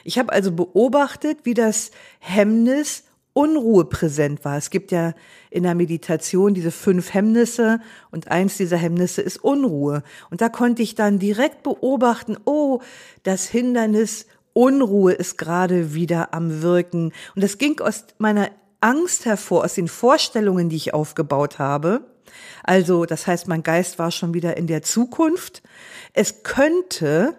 Ich 0.03 0.19
habe 0.19 0.31
also 0.31 0.51
beobachtet, 0.51 1.39
wie 1.43 1.53
das 1.53 1.91
Hemmnis 2.19 3.05
Unruhe 3.33 3.85
präsent 3.85 4.45
war. 4.45 4.57
Es 4.57 4.69
gibt 4.69 4.91
ja 4.91 5.13
in 5.49 5.63
der 5.63 5.73
Meditation 5.73 6.53
diese 6.53 6.71
fünf 6.71 7.13
Hemmnisse 7.13 7.79
und 8.11 8.27
eins 8.27 8.57
dieser 8.57 8.77
Hemmnisse 8.77 9.21
ist 9.21 9.43
Unruhe. 9.43 10.03
Und 10.29 10.41
da 10.41 10.49
konnte 10.49 10.83
ich 10.83 10.93
dann 10.93 11.17
direkt 11.17 11.63
beobachten, 11.63 12.37
oh, 12.45 12.81
das 13.23 13.45
Hindernis 13.47 14.27
Unruhe 14.53 15.13
ist 15.13 15.37
gerade 15.37 15.93
wieder 15.93 16.33
am 16.33 16.61
Wirken. 16.61 17.11
Und 17.35 17.43
das 17.43 17.57
ging 17.57 17.79
aus 17.79 18.05
meiner 18.17 18.49
Angst 18.81 19.25
hervor, 19.25 19.63
aus 19.63 19.73
den 19.75 19.87
Vorstellungen, 19.87 20.69
die 20.69 20.75
ich 20.75 20.93
aufgebaut 20.93 21.59
habe. 21.59 22.05
Also, 22.63 23.05
das 23.05 23.27
heißt, 23.27 23.47
mein 23.47 23.63
Geist 23.63 23.99
war 23.99 24.11
schon 24.11 24.33
wieder 24.33 24.57
in 24.57 24.67
der 24.67 24.81
Zukunft. 24.81 25.63
Es 26.13 26.43
könnte 26.43 27.35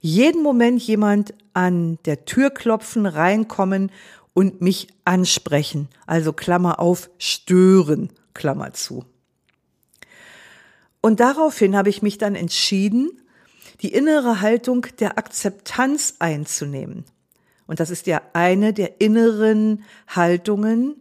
jeden 0.00 0.42
Moment 0.42 0.82
jemand 0.82 1.34
an 1.52 1.98
der 2.04 2.24
Tür 2.24 2.50
klopfen, 2.50 3.06
reinkommen 3.06 3.90
und 4.32 4.60
mich 4.60 4.88
ansprechen. 5.04 5.88
Also 6.06 6.32
Klammer 6.32 6.80
auf, 6.80 7.10
stören, 7.18 8.10
Klammer 8.34 8.72
zu. 8.72 9.04
Und 11.02 11.20
daraufhin 11.20 11.76
habe 11.76 11.88
ich 11.88 12.02
mich 12.02 12.18
dann 12.18 12.34
entschieden, 12.34 13.10
die 13.80 13.92
innere 13.92 14.40
Haltung 14.40 14.86
der 14.98 15.18
Akzeptanz 15.18 16.16
einzunehmen. 16.18 17.04
Und 17.66 17.80
das 17.80 17.90
ist 17.90 18.06
ja 18.06 18.20
eine 18.32 18.72
der 18.72 19.00
inneren 19.00 19.84
Haltungen 20.08 21.00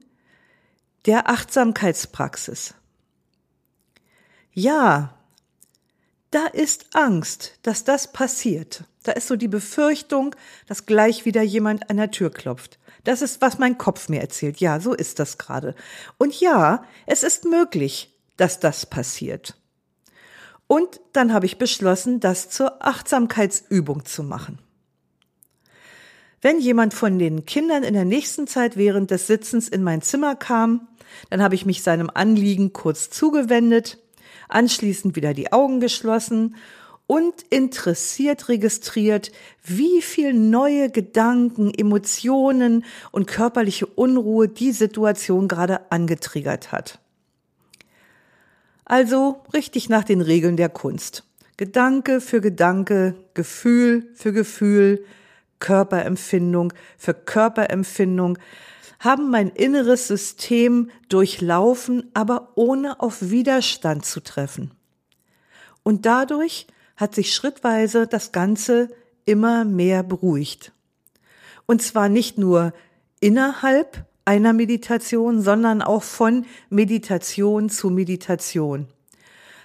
der 1.06 1.30
Achtsamkeitspraxis. 1.30 2.76
Ja, 4.54 5.16
da 6.32 6.46
ist 6.46 6.96
Angst, 6.96 7.58
dass 7.64 7.84
das 7.84 8.12
passiert. 8.12 8.84
Da 9.04 9.14
ist 9.14 9.28
so 9.28 9.36
die 9.36 9.48
Befürchtung, 9.48 10.36
dass 10.68 10.86
gleich 10.86 11.26
wieder 11.26 11.42
jemand 11.42 11.90
an 11.90 11.98
der 11.98 12.12
Tür 12.12 12.30
klopft. 12.30 12.78
Das 13.04 13.22
ist, 13.22 13.42
was 13.42 13.58
mein 13.58 13.78
Kopf 13.78 14.10
mir 14.10 14.22
erzählt. 14.22 14.60
Ja, 14.60 14.80
so 14.80 14.94
ist 14.94 15.20
das 15.20 15.38
gerade. 15.38 15.74
Und 16.18 16.40
ja, 16.40 16.84
es 17.08 17.24
ist 17.24 17.46
möglich, 17.46 18.16
dass 18.38 18.60
das 18.60 18.86
passiert. 18.86 19.59
Und 20.72 21.02
dann 21.14 21.34
habe 21.34 21.48
ich 21.48 21.58
beschlossen, 21.58 22.20
das 22.20 22.52
zur 22.52 22.86
Achtsamkeitsübung 22.86 24.06
zu 24.06 24.22
machen. 24.22 24.60
Wenn 26.44 26.60
jemand 26.60 26.94
von 26.94 27.18
den 27.18 27.44
Kindern 27.46 27.82
in 27.82 27.96
der 27.96 28.06
nächsten 28.06 28.46
Zeit 28.46 28.78
während 28.78 29.10
des 29.10 29.26
Sitzens 29.26 29.68
in 29.68 29.82
mein 29.82 30.04
Zimmer 30.04 30.36
kam, 30.36 30.88
dann 31.32 31.42
habe 31.42 31.56
ich 31.56 31.66
mich 31.66 31.82
seinem 31.82 32.12
Anliegen 32.14 32.72
kurz 32.72 33.10
zugewendet, 33.10 33.98
anschließend 34.48 35.16
wieder 35.16 35.34
die 35.34 35.52
Augen 35.52 35.80
geschlossen 35.80 36.56
und 37.08 37.42
interessiert 37.50 38.48
registriert, 38.48 39.32
wie 39.64 40.04
viel 40.04 40.36
neue 40.36 40.92
Gedanken, 40.92 41.74
Emotionen 41.74 42.86
und 43.10 43.26
körperliche 43.26 43.88
Unruhe 43.88 44.48
die 44.48 44.72
Situation 44.72 45.48
gerade 45.48 45.92
angetriggert 45.92 46.72
hat. 46.72 47.00
Also 48.90 49.44
richtig 49.54 49.88
nach 49.88 50.04
den 50.04 50.20
Regeln 50.20 50.58
der 50.58 50.68
Kunst. 50.68 51.24
Gedanke 51.58 52.20
für 52.20 52.42
Gedanke, 52.42 53.14
Gefühl 53.36 54.10
für 54.16 54.34
Gefühl, 54.34 55.06
Körperempfindung 55.60 56.74
für 56.98 57.14
Körperempfindung 57.14 58.40
haben 59.00 59.30
mein 59.30 59.50
inneres 59.50 60.08
System 60.08 60.90
durchlaufen, 61.08 62.10
aber 62.16 62.54
ohne 62.56 63.00
auf 63.00 63.30
Widerstand 63.30 64.06
zu 64.06 64.22
treffen. 64.22 64.72
Und 65.84 66.08
dadurch 66.08 66.66
hat 66.98 67.14
sich 67.14 67.36
schrittweise 67.36 68.08
das 68.08 68.32
Ganze 68.32 68.90
immer 69.24 69.66
mehr 69.66 70.02
beruhigt. 70.02 70.72
Und 71.68 71.84
zwar 71.84 72.10
nicht 72.10 72.40
nur 72.40 72.74
innerhalb 73.20 74.09
einer 74.30 74.54
Meditation, 74.54 75.42
sondern 75.42 75.82
auch 75.82 76.04
von 76.04 76.46
Meditation 76.70 77.68
zu 77.68 77.90
Meditation. 77.90 78.86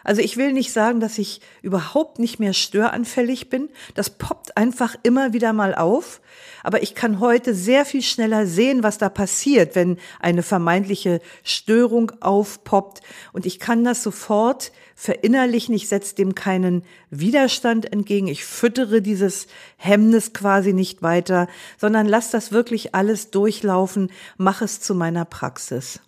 Also 0.05 0.23
ich 0.23 0.39
will 0.39 0.55
nicht 0.55 0.73
sagen, 0.73 1.01
dass 1.01 1.19
ich 1.19 1.43
überhaupt 1.61 2.19
nicht 2.19 2.41
mehr 2.41 2.55
störanfällig 2.55 3.51
bin. 3.51 3.69
Das 3.95 4.09
poppt 4.09 4.57
einfach 4.57 4.97
immer 5.03 5.35
wieder 5.35 5.53
mal 5.53 5.75
auf. 5.75 6.23
Aber 6.63 6.83
ich 6.83 6.95
kann 6.95 7.21
heute 7.21 7.55
sehr 7.55 7.85
viel 7.85 8.01
schneller 8.01 8.47
sehen, 8.47 8.83
was 8.83 8.97
da 8.97 9.11
passiert, 9.11 9.75
wenn 9.75 9.99
eine 10.19 10.43
vermeintliche 10.43 11.21
Störung 11.43 12.13
aufpoppt. 12.23 13.03
Und 13.35 13.45
ich 13.45 13.61
kann 13.61 13.85
das 13.85 14.03
sofort 14.03 14.73
verinnerlichen. 14.95 15.75
Ich 15.75 15.89
setze 15.89 16.15
dem 16.15 16.35
keinen 16.35 16.83
Widerstand 17.11 17.93
entgegen. 17.93 18.29
Ich 18.29 18.45
füttere 18.45 19.03
dieses 19.03 19.47
Hemmnis 19.77 20.33
quasi 20.33 20.73
nicht 20.73 21.03
weiter, 21.03 21.49
sondern 21.79 22.07
lass 22.07 22.31
das 22.31 22.53
wirklich 22.53 22.95
alles 22.95 23.31
durchlaufen, 23.31 24.11
mach 24.37 24.63
es 24.63 24.81
zu 24.81 24.95
meiner 24.95 25.25
Praxis. 25.25 26.01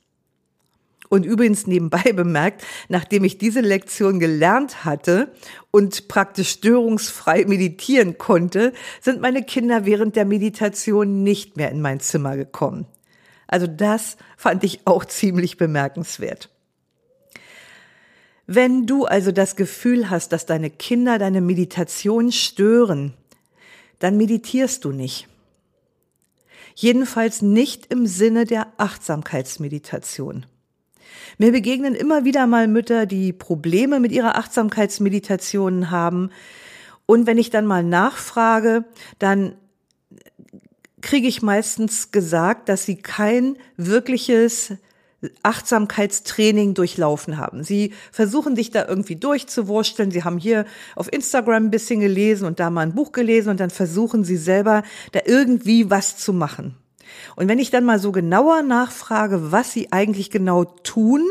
Und 1.09 1.25
übrigens 1.25 1.67
nebenbei 1.67 2.13
bemerkt, 2.15 2.65
nachdem 2.89 3.25
ich 3.25 3.39
diese 3.39 3.61
Lektion 3.61 4.19
gelernt 4.19 4.85
hatte 4.85 5.33
und 5.71 6.09
praktisch 6.09 6.51
störungsfrei 6.51 7.45
meditieren 7.49 8.19
konnte, 8.19 8.73
sind 9.01 9.21
meine 9.21 9.43
Kinder 9.43 9.87
während 9.87 10.17
der 10.17 10.25
Meditation 10.25 11.23
nicht 11.23 11.57
mehr 11.57 11.71
in 11.71 11.81
mein 11.81 12.01
Zimmer 12.01 12.37
gekommen. 12.37 12.87
Also 13.47 13.67
das 13.67 14.17
fand 14.37 14.65
ich 14.65 14.81
auch 14.87 15.05
ziemlich 15.07 15.57
bemerkenswert. 15.57 16.51
Wenn 18.47 18.87
du 18.87 19.07
also 19.07 19.33
das 19.33 19.57
Gefühl 19.57 20.09
hast, 20.09 20.33
dass 20.33 20.47
deine 20.47 20.71
Kinder 20.71 21.19
deine 21.19 21.41
Meditation 21.41 22.31
stören, 22.31 23.13
dann 23.99 24.17
meditierst 24.17 24.85
du 24.85 24.93
nicht. 24.93 25.29
Jedenfalls 26.75 27.43
nicht 27.43 27.87
im 27.87 28.07
Sinne 28.07 28.45
der 28.45 28.69
Achtsamkeitsmeditation. 28.77 30.47
Mir 31.39 31.53
begegnen 31.53 31.95
immer 31.95 32.25
wieder 32.25 32.47
mal 32.47 32.69
Mütter, 32.69 33.07
die 33.07 33.33
Probleme 33.33 33.99
mit 33.99 34.13
ihrer 34.13 34.37
Achtsamkeitsmeditation 34.37 35.91
haben. 35.91 36.31
Und 37.07 37.27
wenn 37.27 37.39
ich 37.39 37.51
dann 37.51 37.67
mal 37.67 37.83
nachfrage, 37.83 38.85
dann 39.19 39.57
kriege 41.01 41.29
ich 41.29 41.43
meistens 41.43 42.11
gesagt, 42.11 42.69
dass 42.69 42.85
sie 42.85 42.97
kein 42.97 43.57
wirkliches 43.77 44.73
Achtsamkeitstraining 45.43 46.75
durchlaufen 46.75 47.39
haben. 47.39 47.63
Sie 47.63 47.93
versuchen 48.13 48.57
sich 48.57 48.71
da 48.71 48.87
irgendwie 48.87 49.17
durchzuwursteln. 49.17 50.11
Sie 50.11 50.25
haben 50.25 50.39
hier 50.39 50.65
auf 50.95 51.13
Instagram 51.13 51.67
ein 51.67 51.71
bisschen 51.71 52.01
gelesen 52.01 52.47
und 52.47 52.61
da 52.61 52.71
mal 52.71 52.83
ein 52.83 52.95
Buch 52.95 53.13
gelesen 53.13 53.51
und 53.51 53.61
dann 53.61 53.71
versuchen 53.71 54.25
sie 54.25 54.37
selber 54.37 54.83
da 55.13 55.21
irgendwie 55.25 55.91
was 55.91 56.17
zu 56.17 56.33
machen. 56.33 56.75
Und 57.37 57.49
wenn 57.49 57.59
ich 57.59 57.71
dann 57.71 57.85
mal 57.85 57.99
so 57.99 58.13
genauer 58.13 58.63
nachfrage, 58.63 59.53
was 59.53 59.73
sie 59.73 59.93
eigentlich 59.93 60.31
genau 60.31 60.65
tun, 60.65 61.23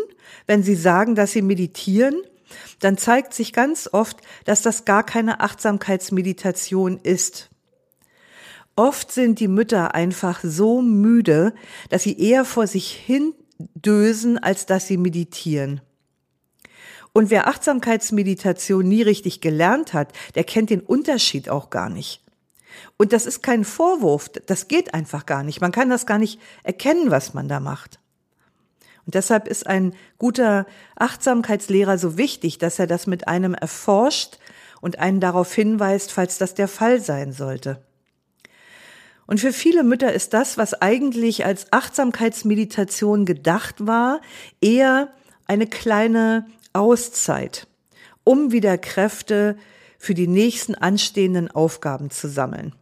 wenn 0.48 0.64
sie 0.64 0.76
sagen, 0.76 1.16
dass 1.16 1.32
sie 1.32 1.42
meditieren, 1.42 2.16
dann 2.80 2.98
zeigt 2.98 3.34
sich 3.34 3.54
ganz 3.54 3.90
oft, 3.92 4.18
dass 4.46 4.62
das 4.62 4.86
gar 4.86 5.04
keine 5.04 5.40
Achtsamkeitsmeditation 5.40 7.00
ist. 7.02 7.50
Oft 8.76 9.12
sind 9.12 9.40
die 9.40 9.48
Mütter 9.48 9.96
einfach 9.96 10.42
so 10.44 10.82
müde, 10.82 11.54
dass 11.90 12.04
sie 12.04 12.20
eher 12.20 12.44
vor 12.44 12.68
sich 12.68 12.92
hin 12.92 13.34
dösen, 13.58 14.38
als 14.38 14.66
dass 14.66 14.88
sie 14.88 14.98
meditieren. 14.98 15.82
Und 17.14 17.30
wer 17.30 17.48
Achtsamkeitsmeditation 17.48 18.86
nie 18.86 19.02
richtig 19.02 19.40
gelernt 19.40 19.94
hat, 19.94 20.12
der 20.36 20.44
kennt 20.44 20.70
den 20.70 20.82
Unterschied 20.82 21.50
auch 21.50 21.70
gar 21.70 21.90
nicht. 21.90 22.22
Und 22.98 23.14
das 23.14 23.26
ist 23.26 23.42
kein 23.42 23.64
Vorwurf, 23.64 24.30
das 24.30 24.68
geht 24.68 24.94
einfach 24.94 25.26
gar 25.26 25.44
nicht. 25.44 25.62
Man 25.62 25.72
kann 25.72 25.90
das 25.90 26.06
gar 26.06 26.18
nicht 26.18 26.42
erkennen, 26.64 27.12
was 27.12 27.34
man 27.34 27.48
da 27.48 27.62
macht. 27.62 28.00
Und 29.06 29.14
deshalb 29.16 29.48
ist 29.48 29.68
ein 29.68 29.94
guter 30.18 30.66
Achtsamkeitslehrer 30.96 31.98
so 31.98 32.18
wichtig, 32.18 32.58
dass 32.58 32.80
er 32.80 32.88
das 32.88 33.08
mit 33.08 33.28
einem 33.28 33.54
erforscht 33.54 34.40
und 34.82 35.00
einen 35.00 35.20
darauf 35.20 35.54
hinweist, 35.54 36.12
falls 36.12 36.38
das 36.38 36.54
der 36.54 36.68
Fall 36.68 37.00
sein 37.00 37.32
sollte. 37.32 37.85
Und 39.28 39.40
für 39.40 39.54
viele 39.54 39.84
Mütter 39.84 40.14
ist 40.14 40.34
das, 40.34 40.58
was 40.58 40.82
eigentlich 40.82 41.46
als 41.46 41.72
Achtsamkeitsmeditation 41.72 43.26
gedacht 43.26 43.88
war, 43.88 44.22
eher 44.62 45.12
eine 45.48 45.68
kleine 45.68 46.48
Auszeit, 46.74 47.68
um 48.24 48.52
wieder 48.52 48.78
Kräfte 48.78 49.58
für 49.98 50.14
die 50.14 50.28
nächsten 50.28 50.76
anstehenden 50.76 51.50
Aufgaben 51.50 52.12
zu 52.12 52.28
sammeln. 52.30 52.76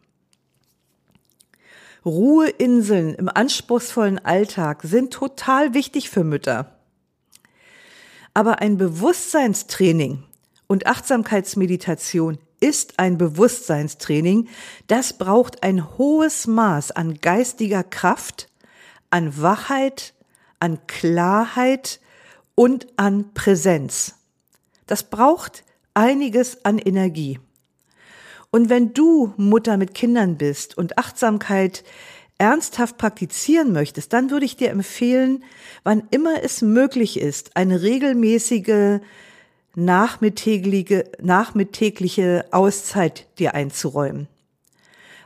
Ruheinseln 2.04 3.14
im 3.14 3.30
anspruchsvollen 3.30 4.18
Alltag 4.18 4.82
sind 4.82 5.12
total 5.12 5.72
wichtig 5.72 6.10
für 6.10 6.24
Mütter. 6.24 6.78
Aber 8.34 8.60
ein 8.60 8.76
Bewusstseinstraining 8.76 10.22
und 10.66 10.86
Achtsamkeitsmeditation 10.86 12.38
ist 12.64 12.98
ein 12.98 13.18
Bewusstseinstraining, 13.18 14.48
das 14.86 15.12
braucht 15.18 15.62
ein 15.62 15.98
hohes 15.98 16.46
Maß 16.46 16.92
an 16.92 17.20
geistiger 17.20 17.82
Kraft, 17.84 18.48
an 19.10 19.42
Wachheit, 19.42 20.14
an 20.60 20.78
Klarheit 20.86 22.00
und 22.54 22.86
an 22.96 23.34
Präsenz. 23.34 24.14
Das 24.86 25.02
braucht 25.02 25.62
einiges 25.92 26.64
an 26.64 26.78
Energie. 26.78 27.38
Und 28.50 28.70
wenn 28.70 28.94
du 28.94 29.34
Mutter 29.36 29.76
mit 29.76 29.92
Kindern 29.92 30.38
bist 30.38 30.78
und 30.78 30.96
Achtsamkeit 30.96 31.84
ernsthaft 32.38 32.96
praktizieren 32.96 33.72
möchtest, 33.72 34.14
dann 34.14 34.30
würde 34.30 34.46
ich 34.46 34.56
dir 34.56 34.70
empfehlen, 34.70 35.44
wann 35.82 36.04
immer 36.10 36.42
es 36.42 36.62
möglich 36.62 37.20
ist, 37.20 37.58
eine 37.58 37.82
regelmäßige 37.82 39.00
nachmittägliche, 39.74 41.04
nachmittägliche 41.20 42.46
Auszeit 42.50 43.26
dir 43.38 43.54
einzuräumen. 43.54 44.28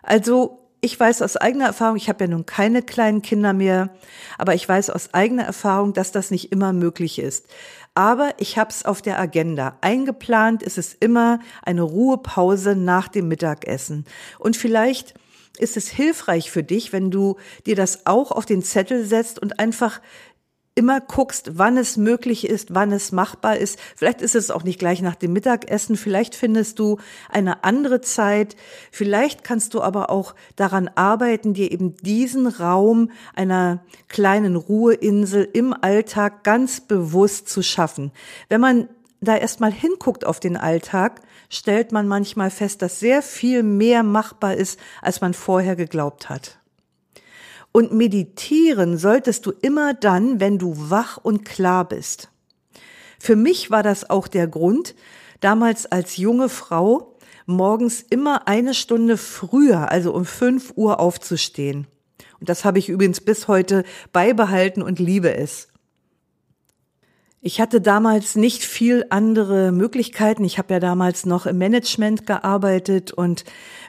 Also 0.02 0.58
ich 0.80 0.98
weiß 0.98 1.22
aus 1.22 1.36
eigener 1.36 1.66
Erfahrung, 1.66 1.96
ich 1.96 2.08
habe 2.08 2.24
ja 2.24 2.30
nun 2.30 2.46
keine 2.46 2.82
kleinen 2.82 3.22
Kinder 3.22 3.52
mehr, 3.52 3.90
aber 4.38 4.54
ich 4.54 4.68
weiß 4.68 4.90
aus 4.90 5.12
eigener 5.12 5.44
Erfahrung, 5.44 5.92
dass 5.92 6.12
das 6.12 6.30
nicht 6.30 6.52
immer 6.52 6.72
möglich 6.72 7.18
ist. 7.18 7.46
Aber 7.94 8.30
ich 8.38 8.58
habe 8.58 8.70
es 8.70 8.84
auf 8.84 9.02
der 9.02 9.18
Agenda. 9.18 9.76
Eingeplant 9.80 10.62
ist 10.62 10.78
es 10.78 10.94
immer 10.94 11.40
eine 11.62 11.82
Ruhepause 11.82 12.76
nach 12.76 13.08
dem 13.08 13.26
Mittagessen. 13.26 14.04
Und 14.38 14.56
vielleicht 14.56 15.14
ist 15.58 15.76
es 15.76 15.88
hilfreich 15.88 16.50
für 16.52 16.62
dich, 16.62 16.92
wenn 16.92 17.10
du 17.10 17.36
dir 17.66 17.74
das 17.74 18.06
auch 18.06 18.30
auf 18.30 18.46
den 18.46 18.62
Zettel 18.62 19.04
setzt 19.04 19.40
und 19.40 19.58
einfach 19.58 20.00
immer 20.78 21.00
guckst, 21.00 21.58
wann 21.58 21.76
es 21.76 21.96
möglich 21.96 22.48
ist, 22.48 22.72
wann 22.72 22.92
es 22.92 23.10
machbar 23.10 23.56
ist. 23.56 23.80
Vielleicht 23.96 24.22
ist 24.22 24.36
es 24.36 24.52
auch 24.52 24.62
nicht 24.62 24.78
gleich 24.78 25.02
nach 25.02 25.16
dem 25.16 25.32
Mittagessen, 25.32 25.96
vielleicht 25.96 26.36
findest 26.36 26.78
du 26.78 26.98
eine 27.28 27.64
andere 27.64 28.00
Zeit, 28.00 28.54
vielleicht 28.92 29.42
kannst 29.42 29.74
du 29.74 29.82
aber 29.82 30.08
auch 30.08 30.36
daran 30.54 30.88
arbeiten, 30.94 31.52
dir 31.52 31.72
eben 31.72 31.96
diesen 31.96 32.46
Raum 32.46 33.10
einer 33.34 33.82
kleinen 34.06 34.54
Ruheinsel 34.54 35.48
im 35.52 35.74
Alltag 35.74 36.44
ganz 36.44 36.80
bewusst 36.80 37.48
zu 37.48 37.62
schaffen. 37.62 38.12
Wenn 38.48 38.60
man 38.60 38.88
da 39.20 39.36
erstmal 39.36 39.72
hinguckt 39.72 40.24
auf 40.24 40.38
den 40.38 40.56
Alltag, 40.56 41.22
stellt 41.50 41.90
man 41.90 42.06
manchmal 42.06 42.50
fest, 42.50 42.82
dass 42.82 43.00
sehr 43.00 43.20
viel 43.20 43.64
mehr 43.64 44.04
machbar 44.04 44.54
ist, 44.54 44.78
als 45.02 45.20
man 45.20 45.34
vorher 45.34 45.74
geglaubt 45.74 46.28
hat. 46.28 46.58
Und 47.72 47.92
meditieren 47.92 48.98
solltest 48.98 49.46
du 49.46 49.52
immer 49.62 49.94
dann, 49.94 50.40
wenn 50.40 50.58
du 50.58 50.90
wach 50.90 51.18
und 51.18 51.44
klar 51.44 51.86
bist. 51.86 52.30
Für 53.18 53.36
mich 53.36 53.70
war 53.70 53.82
das 53.82 54.08
auch 54.08 54.28
der 54.28 54.46
Grund, 54.46 54.94
damals 55.40 55.86
als 55.86 56.16
junge 56.16 56.48
Frau 56.48 57.16
morgens 57.46 58.02
immer 58.02 58.46
eine 58.46 58.74
Stunde 58.74 59.16
früher, 59.16 59.90
also 59.90 60.12
um 60.12 60.24
fünf 60.24 60.72
Uhr 60.76 61.00
aufzustehen. 61.00 61.86
Und 62.40 62.48
das 62.48 62.64
habe 62.64 62.78
ich 62.78 62.88
übrigens 62.88 63.20
bis 63.20 63.48
heute 63.48 63.84
beibehalten 64.12 64.82
und 64.82 64.98
liebe 64.98 65.34
es. 65.34 65.68
Ich 67.40 67.60
hatte 67.60 67.80
damals 67.80 68.34
nicht 68.34 68.64
viel 68.64 69.06
andere 69.10 69.70
Möglichkeiten. 69.70 70.42
Ich 70.42 70.58
habe 70.58 70.74
ja 70.74 70.80
damals 70.80 71.24
noch 71.24 71.46
im 71.46 71.56
Management 71.56 72.26
gearbeitet 72.26 73.12
und 73.12 73.44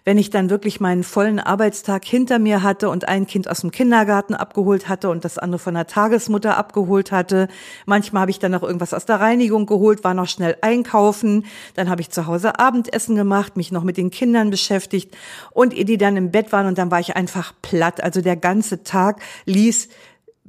wenn 0.06 0.20
ich 0.20 0.30
dann 0.30 0.52
wirklich 0.52 0.80
meinen 0.80 1.04
vollen 1.04 1.40
Arbeitstag 1.40 2.06
hinter 2.06 2.38
mir 2.38 2.62
hatte 2.62 2.90
und 2.90 3.08
ein 3.08 3.26
Kind 3.26 3.50
aus 3.50 3.62
dem 3.62 3.72
Kindergarten 3.72 4.36
abgeholt 4.36 4.88
hatte 4.88 5.10
und 5.10 5.26
das 5.26 5.40
andere 5.40 5.58
von 5.58 5.74
der 5.74 5.88
Tagesmutter 5.88 6.58
abgeholt 6.58 7.12
hatte, 7.12 7.48
manchmal 7.88 8.22
habe 8.22 8.32
ich 8.32 8.38
dann 8.38 8.52
noch 8.52 8.62
irgendwas 8.62 8.94
aus 8.94 9.08
der 9.08 9.20
Reinigung 9.20 9.66
geholt, 9.66 10.04
war 10.04 10.14
noch 10.14 10.28
schnell 10.28 10.56
einkaufen, 10.62 11.46
dann 11.74 11.90
habe 11.90 12.02
ich 12.02 12.12
zu 12.12 12.28
Hause 12.28 12.60
Abendessen 12.60 13.16
gemacht, 13.16 13.58
mich 13.58 13.72
noch 13.72 13.84
mit 13.84 13.98
den 13.98 14.12
Kindern 14.12 14.52
beschäftigt 14.52 15.18
und 15.52 15.74
ehe 15.74 15.86
die 15.86 15.98
dann 15.98 16.18
im 16.18 16.30
Bett 16.30 16.52
waren 16.52 16.68
und 16.68 16.78
dann 16.78 16.92
war 16.92 17.00
ich 17.00 17.16
einfach 17.16 17.54
platt. 17.64 18.04
Also 18.04 18.22
der 18.22 18.36
ganze 18.36 18.84
Tag 18.84 19.22
ließ 19.46 19.90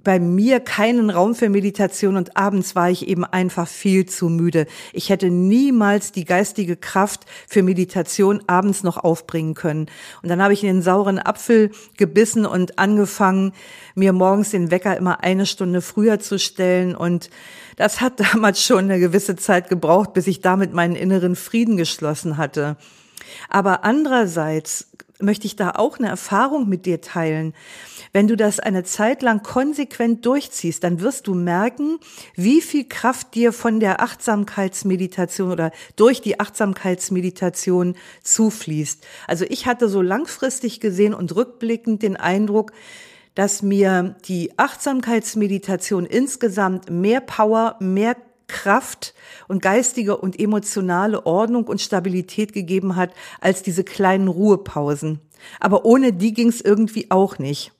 bei 0.02 0.18
mir 0.18 0.60
keinen 0.60 1.10
Raum 1.10 1.34
für 1.34 1.48
Meditation 1.48 2.16
und 2.16 2.36
abends 2.36 2.74
war 2.74 2.90
ich 2.90 3.06
eben 3.08 3.24
einfach 3.24 3.68
viel 3.68 4.06
zu 4.06 4.28
müde. 4.28 4.66
Ich 4.92 5.10
hätte 5.10 5.30
niemals 5.30 6.12
die 6.12 6.24
geistige 6.24 6.76
Kraft 6.76 7.26
für 7.46 7.62
Meditation 7.62 8.42
abends 8.46 8.82
noch 8.82 8.96
aufbringen 8.96 9.54
können. 9.54 9.86
Und 10.22 10.28
dann 10.28 10.42
habe 10.42 10.52
ich 10.52 10.62
in 10.62 10.68
den 10.68 10.82
sauren 10.82 11.18
Apfel 11.18 11.70
gebissen 11.96 12.46
und 12.46 12.78
angefangen, 12.78 13.52
mir 13.94 14.12
morgens 14.12 14.50
den 14.50 14.70
Wecker 14.70 14.96
immer 14.96 15.22
eine 15.22 15.46
Stunde 15.46 15.82
früher 15.82 16.18
zu 16.20 16.38
stellen. 16.38 16.94
Und 16.94 17.30
das 17.76 18.00
hat 18.00 18.20
damals 18.32 18.62
schon 18.62 18.84
eine 18.84 19.00
gewisse 19.00 19.36
Zeit 19.36 19.68
gebraucht, 19.68 20.12
bis 20.12 20.26
ich 20.26 20.40
damit 20.40 20.72
meinen 20.72 20.96
inneren 20.96 21.36
Frieden 21.36 21.76
geschlossen 21.76 22.36
hatte. 22.36 22.76
Aber 23.48 23.84
andererseits 23.84 24.88
möchte 25.22 25.46
ich 25.46 25.56
da 25.56 25.72
auch 25.72 25.98
eine 25.98 26.08
Erfahrung 26.08 26.68
mit 26.68 26.86
dir 26.86 27.00
teilen. 27.00 27.54
Wenn 28.12 28.26
du 28.26 28.36
das 28.36 28.58
eine 28.58 28.82
Zeit 28.82 29.22
lang 29.22 29.42
konsequent 29.42 30.26
durchziehst, 30.26 30.82
dann 30.82 31.00
wirst 31.00 31.26
du 31.26 31.34
merken, 31.34 31.98
wie 32.34 32.60
viel 32.60 32.84
Kraft 32.88 33.34
dir 33.34 33.52
von 33.52 33.78
der 33.78 34.00
Achtsamkeitsmeditation 34.00 35.50
oder 35.52 35.70
durch 35.96 36.20
die 36.20 36.40
Achtsamkeitsmeditation 36.40 37.96
zufließt. 38.22 39.06
Also 39.26 39.44
ich 39.48 39.66
hatte 39.66 39.88
so 39.88 40.02
langfristig 40.02 40.80
gesehen 40.80 41.14
und 41.14 41.34
rückblickend 41.36 42.02
den 42.02 42.16
Eindruck, 42.16 42.72
dass 43.34 43.62
mir 43.62 44.16
die 44.26 44.58
Achtsamkeitsmeditation 44.58 46.04
insgesamt 46.04 46.90
mehr 46.90 47.20
Power, 47.20 47.76
mehr 47.78 48.16
Kraft 48.50 49.14
und 49.48 49.62
geistige 49.62 50.16
und 50.16 50.38
emotionale 50.38 51.24
Ordnung 51.24 51.64
und 51.68 51.80
Stabilität 51.80 52.52
gegeben 52.52 52.96
hat 52.96 53.12
als 53.40 53.62
diese 53.62 53.84
kleinen 53.84 54.28
Ruhepausen. 54.28 55.20
Aber 55.60 55.84
ohne 55.84 56.12
die 56.12 56.34
ging 56.34 56.48
es 56.48 56.60
irgendwie 56.60 57.10
auch 57.10 57.38
nicht. 57.38 57.72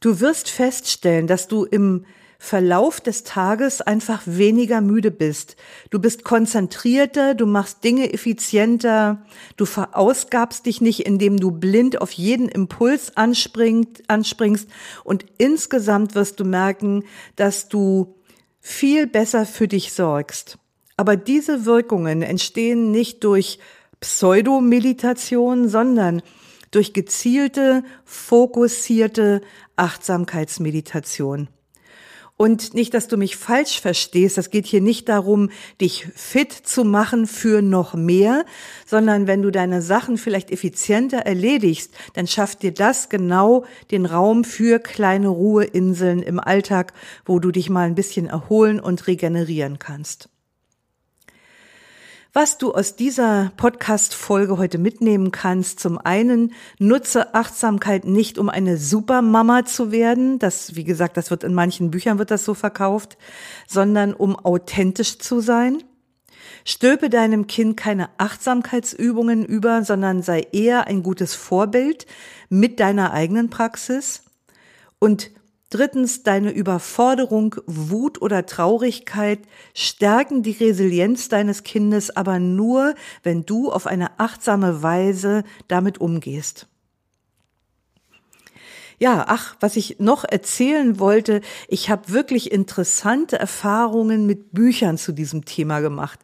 Du 0.00 0.20
wirst 0.20 0.48
feststellen, 0.48 1.26
dass 1.26 1.48
du 1.48 1.64
im 1.64 2.04
Verlauf 2.44 3.00
des 3.00 3.22
Tages 3.22 3.82
einfach 3.82 4.22
weniger 4.26 4.80
müde 4.80 5.12
bist. 5.12 5.54
Du 5.90 6.00
bist 6.00 6.24
konzentrierter, 6.24 7.36
du 7.36 7.46
machst 7.46 7.84
Dinge 7.84 8.12
effizienter, 8.12 9.24
du 9.56 9.64
verausgabst 9.64 10.66
dich 10.66 10.80
nicht, 10.80 11.06
indem 11.06 11.38
du 11.38 11.52
blind 11.52 12.00
auf 12.00 12.10
jeden 12.10 12.48
Impuls 12.48 13.16
anspringst 13.16 14.66
und 15.04 15.24
insgesamt 15.38 16.16
wirst 16.16 16.40
du 16.40 16.44
merken, 16.44 17.04
dass 17.36 17.68
du 17.68 18.16
viel 18.62 19.06
besser 19.08 19.44
für 19.44 19.68
dich 19.68 19.92
sorgst. 19.92 20.56
Aber 20.96 21.16
diese 21.16 21.66
Wirkungen 21.66 22.22
entstehen 22.22 22.92
nicht 22.92 23.24
durch 23.24 23.58
Pseudomeditation, 24.00 25.68
sondern 25.68 26.22
durch 26.70 26.92
gezielte, 26.92 27.82
fokussierte 28.04 29.42
Achtsamkeitsmeditation. 29.76 31.48
Und 32.42 32.74
nicht, 32.74 32.92
dass 32.92 33.06
du 33.06 33.16
mich 33.16 33.36
falsch 33.36 33.80
verstehst, 33.80 34.36
das 34.36 34.50
geht 34.50 34.66
hier 34.66 34.80
nicht 34.80 35.08
darum, 35.08 35.50
dich 35.80 36.08
fit 36.16 36.52
zu 36.52 36.82
machen 36.82 37.28
für 37.28 37.62
noch 37.62 37.94
mehr, 37.94 38.44
sondern 38.84 39.28
wenn 39.28 39.42
du 39.42 39.52
deine 39.52 39.80
Sachen 39.80 40.18
vielleicht 40.18 40.50
effizienter 40.50 41.18
erledigst, 41.18 41.94
dann 42.14 42.26
schafft 42.26 42.64
dir 42.64 42.74
das 42.74 43.08
genau 43.08 43.64
den 43.92 44.06
Raum 44.06 44.42
für 44.42 44.80
kleine 44.80 45.28
Ruheinseln 45.28 46.20
im 46.20 46.40
Alltag, 46.40 46.94
wo 47.24 47.38
du 47.38 47.52
dich 47.52 47.70
mal 47.70 47.86
ein 47.86 47.94
bisschen 47.94 48.26
erholen 48.26 48.80
und 48.80 49.06
regenerieren 49.06 49.78
kannst. 49.78 50.28
Was 52.34 52.56
du 52.56 52.72
aus 52.72 52.96
dieser 52.96 53.52
Podcast-Folge 53.58 54.56
heute 54.56 54.78
mitnehmen 54.78 55.32
kannst, 55.32 55.80
zum 55.80 55.98
einen, 55.98 56.54
nutze 56.78 57.34
Achtsamkeit 57.34 58.06
nicht, 58.06 58.38
um 58.38 58.48
eine 58.48 58.78
Supermama 58.78 59.66
zu 59.66 59.92
werden. 59.92 60.38
Das, 60.38 60.74
wie 60.74 60.84
gesagt, 60.84 61.18
das 61.18 61.30
wird 61.30 61.44
in 61.44 61.52
manchen 61.52 61.90
Büchern 61.90 62.18
wird 62.18 62.30
das 62.30 62.46
so 62.46 62.54
verkauft, 62.54 63.18
sondern 63.68 64.14
um 64.14 64.34
authentisch 64.34 65.18
zu 65.18 65.40
sein. 65.40 65.82
Stülpe 66.64 67.10
deinem 67.10 67.48
Kind 67.48 67.76
keine 67.76 68.08
Achtsamkeitsübungen 68.16 69.44
über, 69.44 69.84
sondern 69.84 70.22
sei 70.22 70.46
eher 70.52 70.86
ein 70.86 71.02
gutes 71.02 71.34
Vorbild 71.34 72.06
mit 72.48 72.80
deiner 72.80 73.12
eigenen 73.12 73.50
Praxis. 73.50 74.22
Und 74.98 75.32
Drittens, 75.72 76.22
deine 76.22 76.50
Überforderung, 76.50 77.54
Wut 77.64 78.20
oder 78.20 78.44
Traurigkeit 78.44 79.38
stärken 79.72 80.42
die 80.42 80.50
Resilienz 80.50 81.30
deines 81.30 81.62
Kindes 81.62 82.14
aber 82.14 82.38
nur, 82.38 82.94
wenn 83.22 83.46
du 83.46 83.72
auf 83.72 83.86
eine 83.86 84.20
achtsame 84.20 84.82
Weise 84.82 85.44
damit 85.68 85.98
umgehst. 85.98 86.68
Ja, 89.02 89.24
ach, 89.26 89.56
was 89.58 89.74
ich 89.74 89.96
noch 89.98 90.22
erzählen 90.22 91.00
wollte, 91.00 91.40
ich 91.66 91.90
habe 91.90 92.12
wirklich 92.12 92.52
interessante 92.52 93.36
Erfahrungen 93.36 94.26
mit 94.26 94.52
Büchern 94.52 94.96
zu 94.96 95.10
diesem 95.10 95.44
Thema 95.44 95.80
gemacht. 95.80 96.20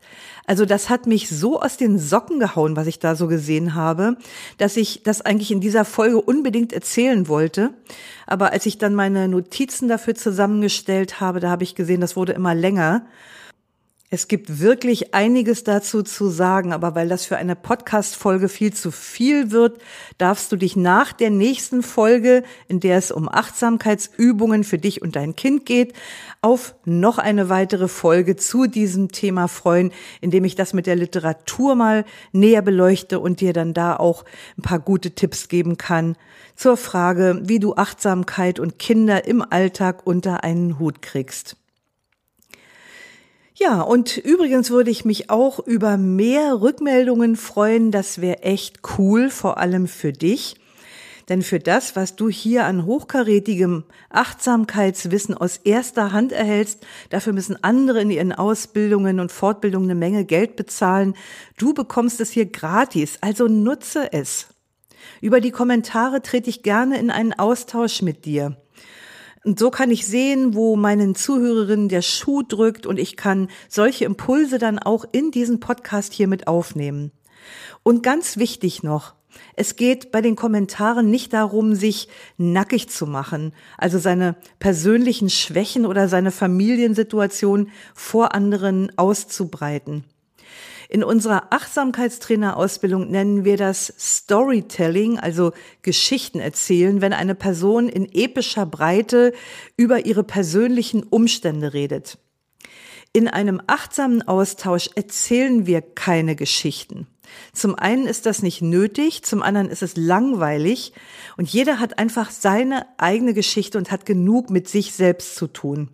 Also 0.46 0.64
das 0.64 0.88
hat 0.88 1.08
mich 1.08 1.28
so 1.28 1.60
aus 1.60 1.76
den 1.76 1.98
Socken 1.98 2.38
gehauen, 2.38 2.76
was 2.76 2.86
ich 2.86 3.00
da 3.00 3.16
so 3.16 3.26
gesehen 3.26 3.74
habe, 3.74 4.16
dass 4.58 4.76
ich 4.76 5.02
das 5.02 5.22
eigentlich 5.22 5.50
in 5.50 5.60
dieser 5.60 5.84
Folge 5.84 6.20
unbedingt 6.20 6.72
erzählen 6.72 7.26
wollte. 7.26 7.70
Aber 8.28 8.52
als 8.52 8.64
ich 8.64 8.78
dann 8.78 8.94
meine 8.94 9.26
Notizen 9.26 9.88
dafür 9.88 10.14
zusammengestellt 10.14 11.18
habe, 11.18 11.40
da 11.40 11.50
habe 11.50 11.64
ich 11.64 11.74
gesehen, 11.74 12.00
das 12.00 12.14
wurde 12.14 12.34
immer 12.34 12.54
länger. 12.54 13.06
Es 14.10 14.26
gibt 14.26 14.60
wirklich 14.60 15.12
einiges 15.12 15.64
dazu 15.64 16.02
zu 16.02 16.30
sagen, 16.30 16.72
aber 16.72 16.94
weil 16.94 17.10
das 17.10 17.26
für 17.26 17.36
eine 17.36 17.54
Podcast-Folge 17.54 18.48
viel 18.48 18.72
zu 18.72 18.90
viel 18.90 19.50
wird, 19.50 19.82
darfst 20.16 20.50
du 20.50 20.56
dich 20.56 20.76
nach 20.76 21.12
der 21.12 21.28
nächsten 21.28 21.82
Folge, 21.82 22.42
in 22.68 22.80
der 22.80 22.96
es 22.96 23.10
um 23.10 23.28
Achtsamkeitsübungen 23.28 24.64
für 24.64 24.78
dich 24.78 25.02
und 25.02 25.14
dein 25.14 25.36
Kind 25.36 25.66
geht, 25.66 25.92
auf 26.40 26.74
noch 26.86 27.18
eine 27.18 27.50
weitere 27.50 27.86
Folge 27.86 28.36
zu 28.36 28.66
diesem 28.66 29.12
Thema 29.12 29.46
freuen, 29.46 29.92
indem 30.22 30.44
ich 30.44 30.54
das 30.54 30.72
mit 30.72 30.86
der 30.86 30.96
Literatur 30.96 31.74
mal 31.74 32.06
näher 32.32 32.62
beleuchte 32.62 33.20
und 33.20 33.42
dir 33.42 33.52
dann 33.52 33.74
da 33.74 33.94
auch 33.94 34.24
ein 34.56 34.62
paar 34.62 34.80
gute 34.80 35.10
Tipps 35.10 35.48
geben 35.48 35.76
kann 35.76 36.16
zur 36.56 36.78
Frage, 36.78 37.42
wie 37.44 37.58
du 37.58 37.74
Achtsamkeit 37.74 38.58
und 38.58 38.78
Kinder 38.78 39.26
im 39.26 39.42
Alltag 39.42 40.06
unter 40.06 40.44
einen 40.44 40.78
Hut 40.78 41.02
kriegst. 41.02 41.58
Ja, 43.60 43.80
und 43.80 44.16
übrigens 44.16 44.70
würde 44.70 44.92
ich 44.92 45.04
mich 45.04 45.30
auch 45.30 45.58
über 45.58 45.96
mehr 45.96 46.60
Rückmeldungen 46.60 47.34
freuen. 47.34 47.90
Das 47.90 48.20
wäre 48.20 48.44
echt 48.44 48.82
cool, 48.96 49.30
vor 49.30 49.58
allem 49.58 49.88
für 49.88 50.12
dich. 50.12 50.54
Denn 51.28 51.42
für 51.42 51.58
das, 51.58 51.96
was 51.96 52.14
du 52.14 52.28
hier 52.28 52.66
an 52.66 52.86
hochkarätigem 52.86 53.82
Achtsamkeitswissen 54.10 55.36
aus 55.36 55.56
erster 55.56 56.12
Hand 56.12 56.30
erhältst, 56.30 56.86
dafür 57.10 57.32
müssen 57.32 57.62
andere 57.64 58.00
in 58.00 58.12
ihren 58.12 58.32
Ausbildungen 58.32 59.18
und 59.18 59.32
Fortbildungen 59.32 59.90
eine 59.90 59.98
Menge 59.98 60.24
Geld 60.24 60.54
bezahlen. 60.54 61.14
Du 61.56 61.74
bekommst 61.74 62.20
es 62.20 62.30
hier 62.30 62.46
gratis, 62.46 63.18
also 63.22 63.48
nutze 63.48 64.12
es. 64.12 64.46
Über 65.20 65.40
die 65.40 65.50
Kommentare 65.50 66.22
trete 66.22 66.48
ich 66.48 66.62
gerne 66.62 66.96
in 66.96 67.10
einen 67.10 67.32
Austausch 67.32 68.02
mit 68.02 68.24
dir. 68.24 68.56
Und 69.44 69.58
so 69.58 69.70
kann 69.70 69.90
ich 69.90 70.06
sehen, 70.06 70.54
wo 70.54 70.76
meinen 70.76 71.14
Zuhörerinnen 71.14 71.88
der 71.88 72.02
Schuh 72.02 72.42
drückt 72.42 72.86
und 72.86 72.98
ich 72.98 73.16
kann 73.16 73.48
solche 73.68 74.04
Impulse 74.04 74.58
dann 74.58 74.78
auch 74.78 75.04
in 75.12 75.30
diesen 75.30 75.60
Podcast 75.60 76.12
hier 76.12 76.28
mit 76.28 76.46
aufnehmen. 76.46 77.12
Und 77.82 78.02
ganz 78.02 78.36
wichtig 78.36 78.82
noch, 78.82 79.14
es 79.54 79.76
geht 79.76 80.10
bei 80.10 80.20
den 80.20 80.36
Kommentaren 80.36 81.10
nicht 81.10 81.32
darum, 81.32 81.74
sich 81.74 82.08
nackig 82.36 82.88
zu 82.88 83.06
machen, 83.06 83.52
also 83.76 83.98
seine 83.98 84.36
persönlichen 84.58 85.30
Schwächen 85.30 85.86
oder 85.86 86.08
seine 86.08 86.30
Familiensituation 86.30 87.70
vor 87.94 88.34
anderen 88.34 88.96
auszubreiten. 88.96 90.04
In 90.90 91.04
unserer 91.04 91.52
Achtsamkeitstrainerausbildung 91.52 93.10
nennen 93.10 93.44
wir 93.44 93.58
das 93.58 93.92
Storytelling, 93.98 95.18
also 95.18 95.52
Geschichten 95.82 96.40
erzählen, 96.40 97.02
wenn 97.02 97.12
eine 97.12 97.34
Person 97.34 97.90
in 97.90 98.08
epischer 98.10 98.64
Breite 98.64 99.34
über 99.76 100.06
ihre 100.06 100.24
persönlichen 100.24 101.02
Umstände 101.02 101.74
redet. 101.74 102.16
In 103.12 103.28
einem 103.28 103.60
achtsamen 103.66 104.26
Austausch 104.26 104.88
erzählen 104.94 105.66
wir 105.66 105.82
keine 105.82 106.36
Geschichten. 106.36 107.06
Zum 107.52 107.74
einen 107.74 108.06
ist 108.06 108.24
das 108.24 108.42
nicht 108.42 108.62
nötig, 108.62 109.22
zum 109.24 109.42
anderen 109.42 109.68
ist 109.68 109.82
es 109.82 109.96
langweilig 109.96 110.94
und 111.36 111.48
jeder 111.50 111.80
hat 111.80 111.98
einfach 111.98 112.30
seine 112.30 112.86
eigene 112.96 113.34
Geschichte 113.34 113.76
und 113.76 113.90
hat 113.90 114.06
genug 114.06 114.48
mit 114.48 114.68
sich 114.68 114.94
selbst 114.94 115.36
zu 115.36 115.48
tun. 115.48 115.90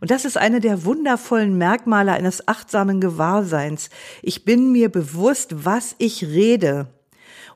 Und 0.00 0.10
das 0.10 0.24
ist 0.24 0.36
eine 0.36 0.60
der 0.60 0.84
wundervollen 0.84 1.56
Merkmale 1.58 2.12
eines 2.12 2.46
achtsamen 2.48 3.00
Gewahrseins. 3.00 3.90
Ich 4.22 4.44
bin 4.44 4.72
mir 4.72 4.90
bewusst, 4.90 5.64
was 5.64 5.94
ich 5.98 6.24
rede. 6.24 6.88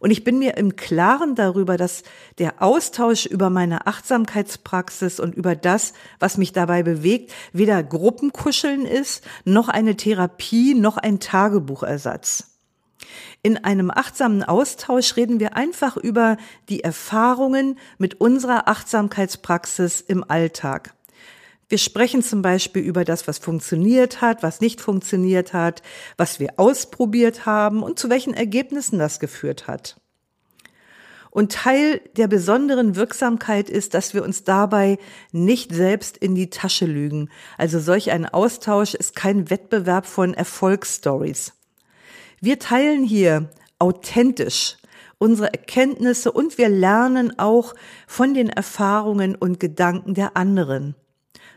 Und 0.01 0.11
ich 0.11 0.25
bin 0.25 0.39
mir 0.39 0.57
im 0.57 0.77
Klaren 0.77 1.35
darüber, 1.35 1.77
dass 1.77 2.03
der 2.39 2.63
Austausch 2.63 3.27
über 3.27 3.51
meine 3.51 3.87
Achtsamkeitspraxis 3.87 5.21
und 5.21 5.35
über 5.35 5.55
das, 5.55 5.93
was 6.19 6.39
mich 6.39 6.53
dabei 6.53 6.83
bewegt, 6.83 7.33
weder 7.53 7.83
Gruppenkuscheln 7.83 8.87
ist, 8.87 9.23
noch 9.45 9.69
eine 9.69 9.97
Therapie, 9.97 10.75
noch 10.75 10.97
ein 10.97 11.21
Tagebuchersatz. 11.21 12.47
In 13.43 13.63
einem 13.63 13.91
achtsamen 13.91 14.43
Austausch 14.43 15.17
reden 15.17 15.39
wir 15.39 15.57
einfach 15.57 15.97
über 15.97 16.39
die 16.69 16.83
Erfahrungen 16.83 17.79
mit 17.99 18.21
unserer 18.21 18.69
Achtsamkeitspraxis 18.69 20.01
im 20.01 20.25
Alltag. 20.29 20.95
Wir 21.71 21.79
sprechen 21.79 22.21
zum 22.21 22.43
Beispiel 22.43 22.83
über 22.83 23.05
das, 23.05 23.29
was 23.29 23.39
funktioniert 23.39 24.21
hat, 24.21 24.43
was 24.43 24.61
nicht 24.61 24.81
funktioniert 24.81 25.53
hat, 25.53 25.83
was 26.17 26.41
wir 26.41 26.55
ausprobiert 26.57 27.47
haben 27.47 27.85
und 27.85 27.97
zu 27.97 28.11
welchen 28.11 28.35
Ergebnissen 28.35 28.99
das 28.99 29.21
geführt 29.21 29.69
hat. 29.69 30.01
Und 31.31 31.53
Teil 31.53 32.01
der 32.17 32.27
besonderen 32.27 32.97
Wirksamkeit 32.97 33.71
ist, 33.71 33.95
dass 33.95 34.15
wir 34.15 34.25
uns 34.25 34.43
dabei 34.43 34.99
nicht 35.31 35.73
selbst 35.73 36.17
in 36.17 36.35
die 36.35 36.51
Tasche 36.51 36.87
lügen. 36.87 37.31
Also 37.57 37.79
solch 37.79 38.11
ein 38.11 38.27
Austausch 38.27 38.95
ist 38.95 39.15
kein 39.15 39.49
Wettbewerb 39.49 40.07
von 40.07 40.35
Erfolgsstories. 40.35 41.53
Wir 42.41 42.59
teilen 42.59 43.05
hier 43.05 43.49
authentisch 43.79 44.77
unsere 45.19 45.53
Erkenntnisse 45.53 46.33
und 46.33 46.59
wir 46.59 46.69
lernen 46.69 47.39
auch 47.39 47.75
von 48.09 48.35
den 48.35 48.49
Erfahrungen 48.49 49.37
und 49.37 49.61
Gedanken 49.61 50.15
der 50.15 50.37
anderen. 50.37 50.97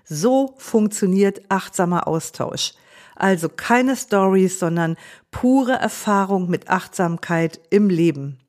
So 0.03 0.55
funktioniert 0.57 1.41
achtsamer 1.49 2.07
Austausch. 2.07 2.73
Also 3.15 3.49
keine 3.49 3.95
Stories, 3.95 4.59
sondern 4.59 4.97
pure 5.31 5.73
Erfahrung 5.73 6.49
mit 6.49 6.69
Achtsamkeit 6.69 7.59
im 7.69 7.89
Leben. 7.89 8.39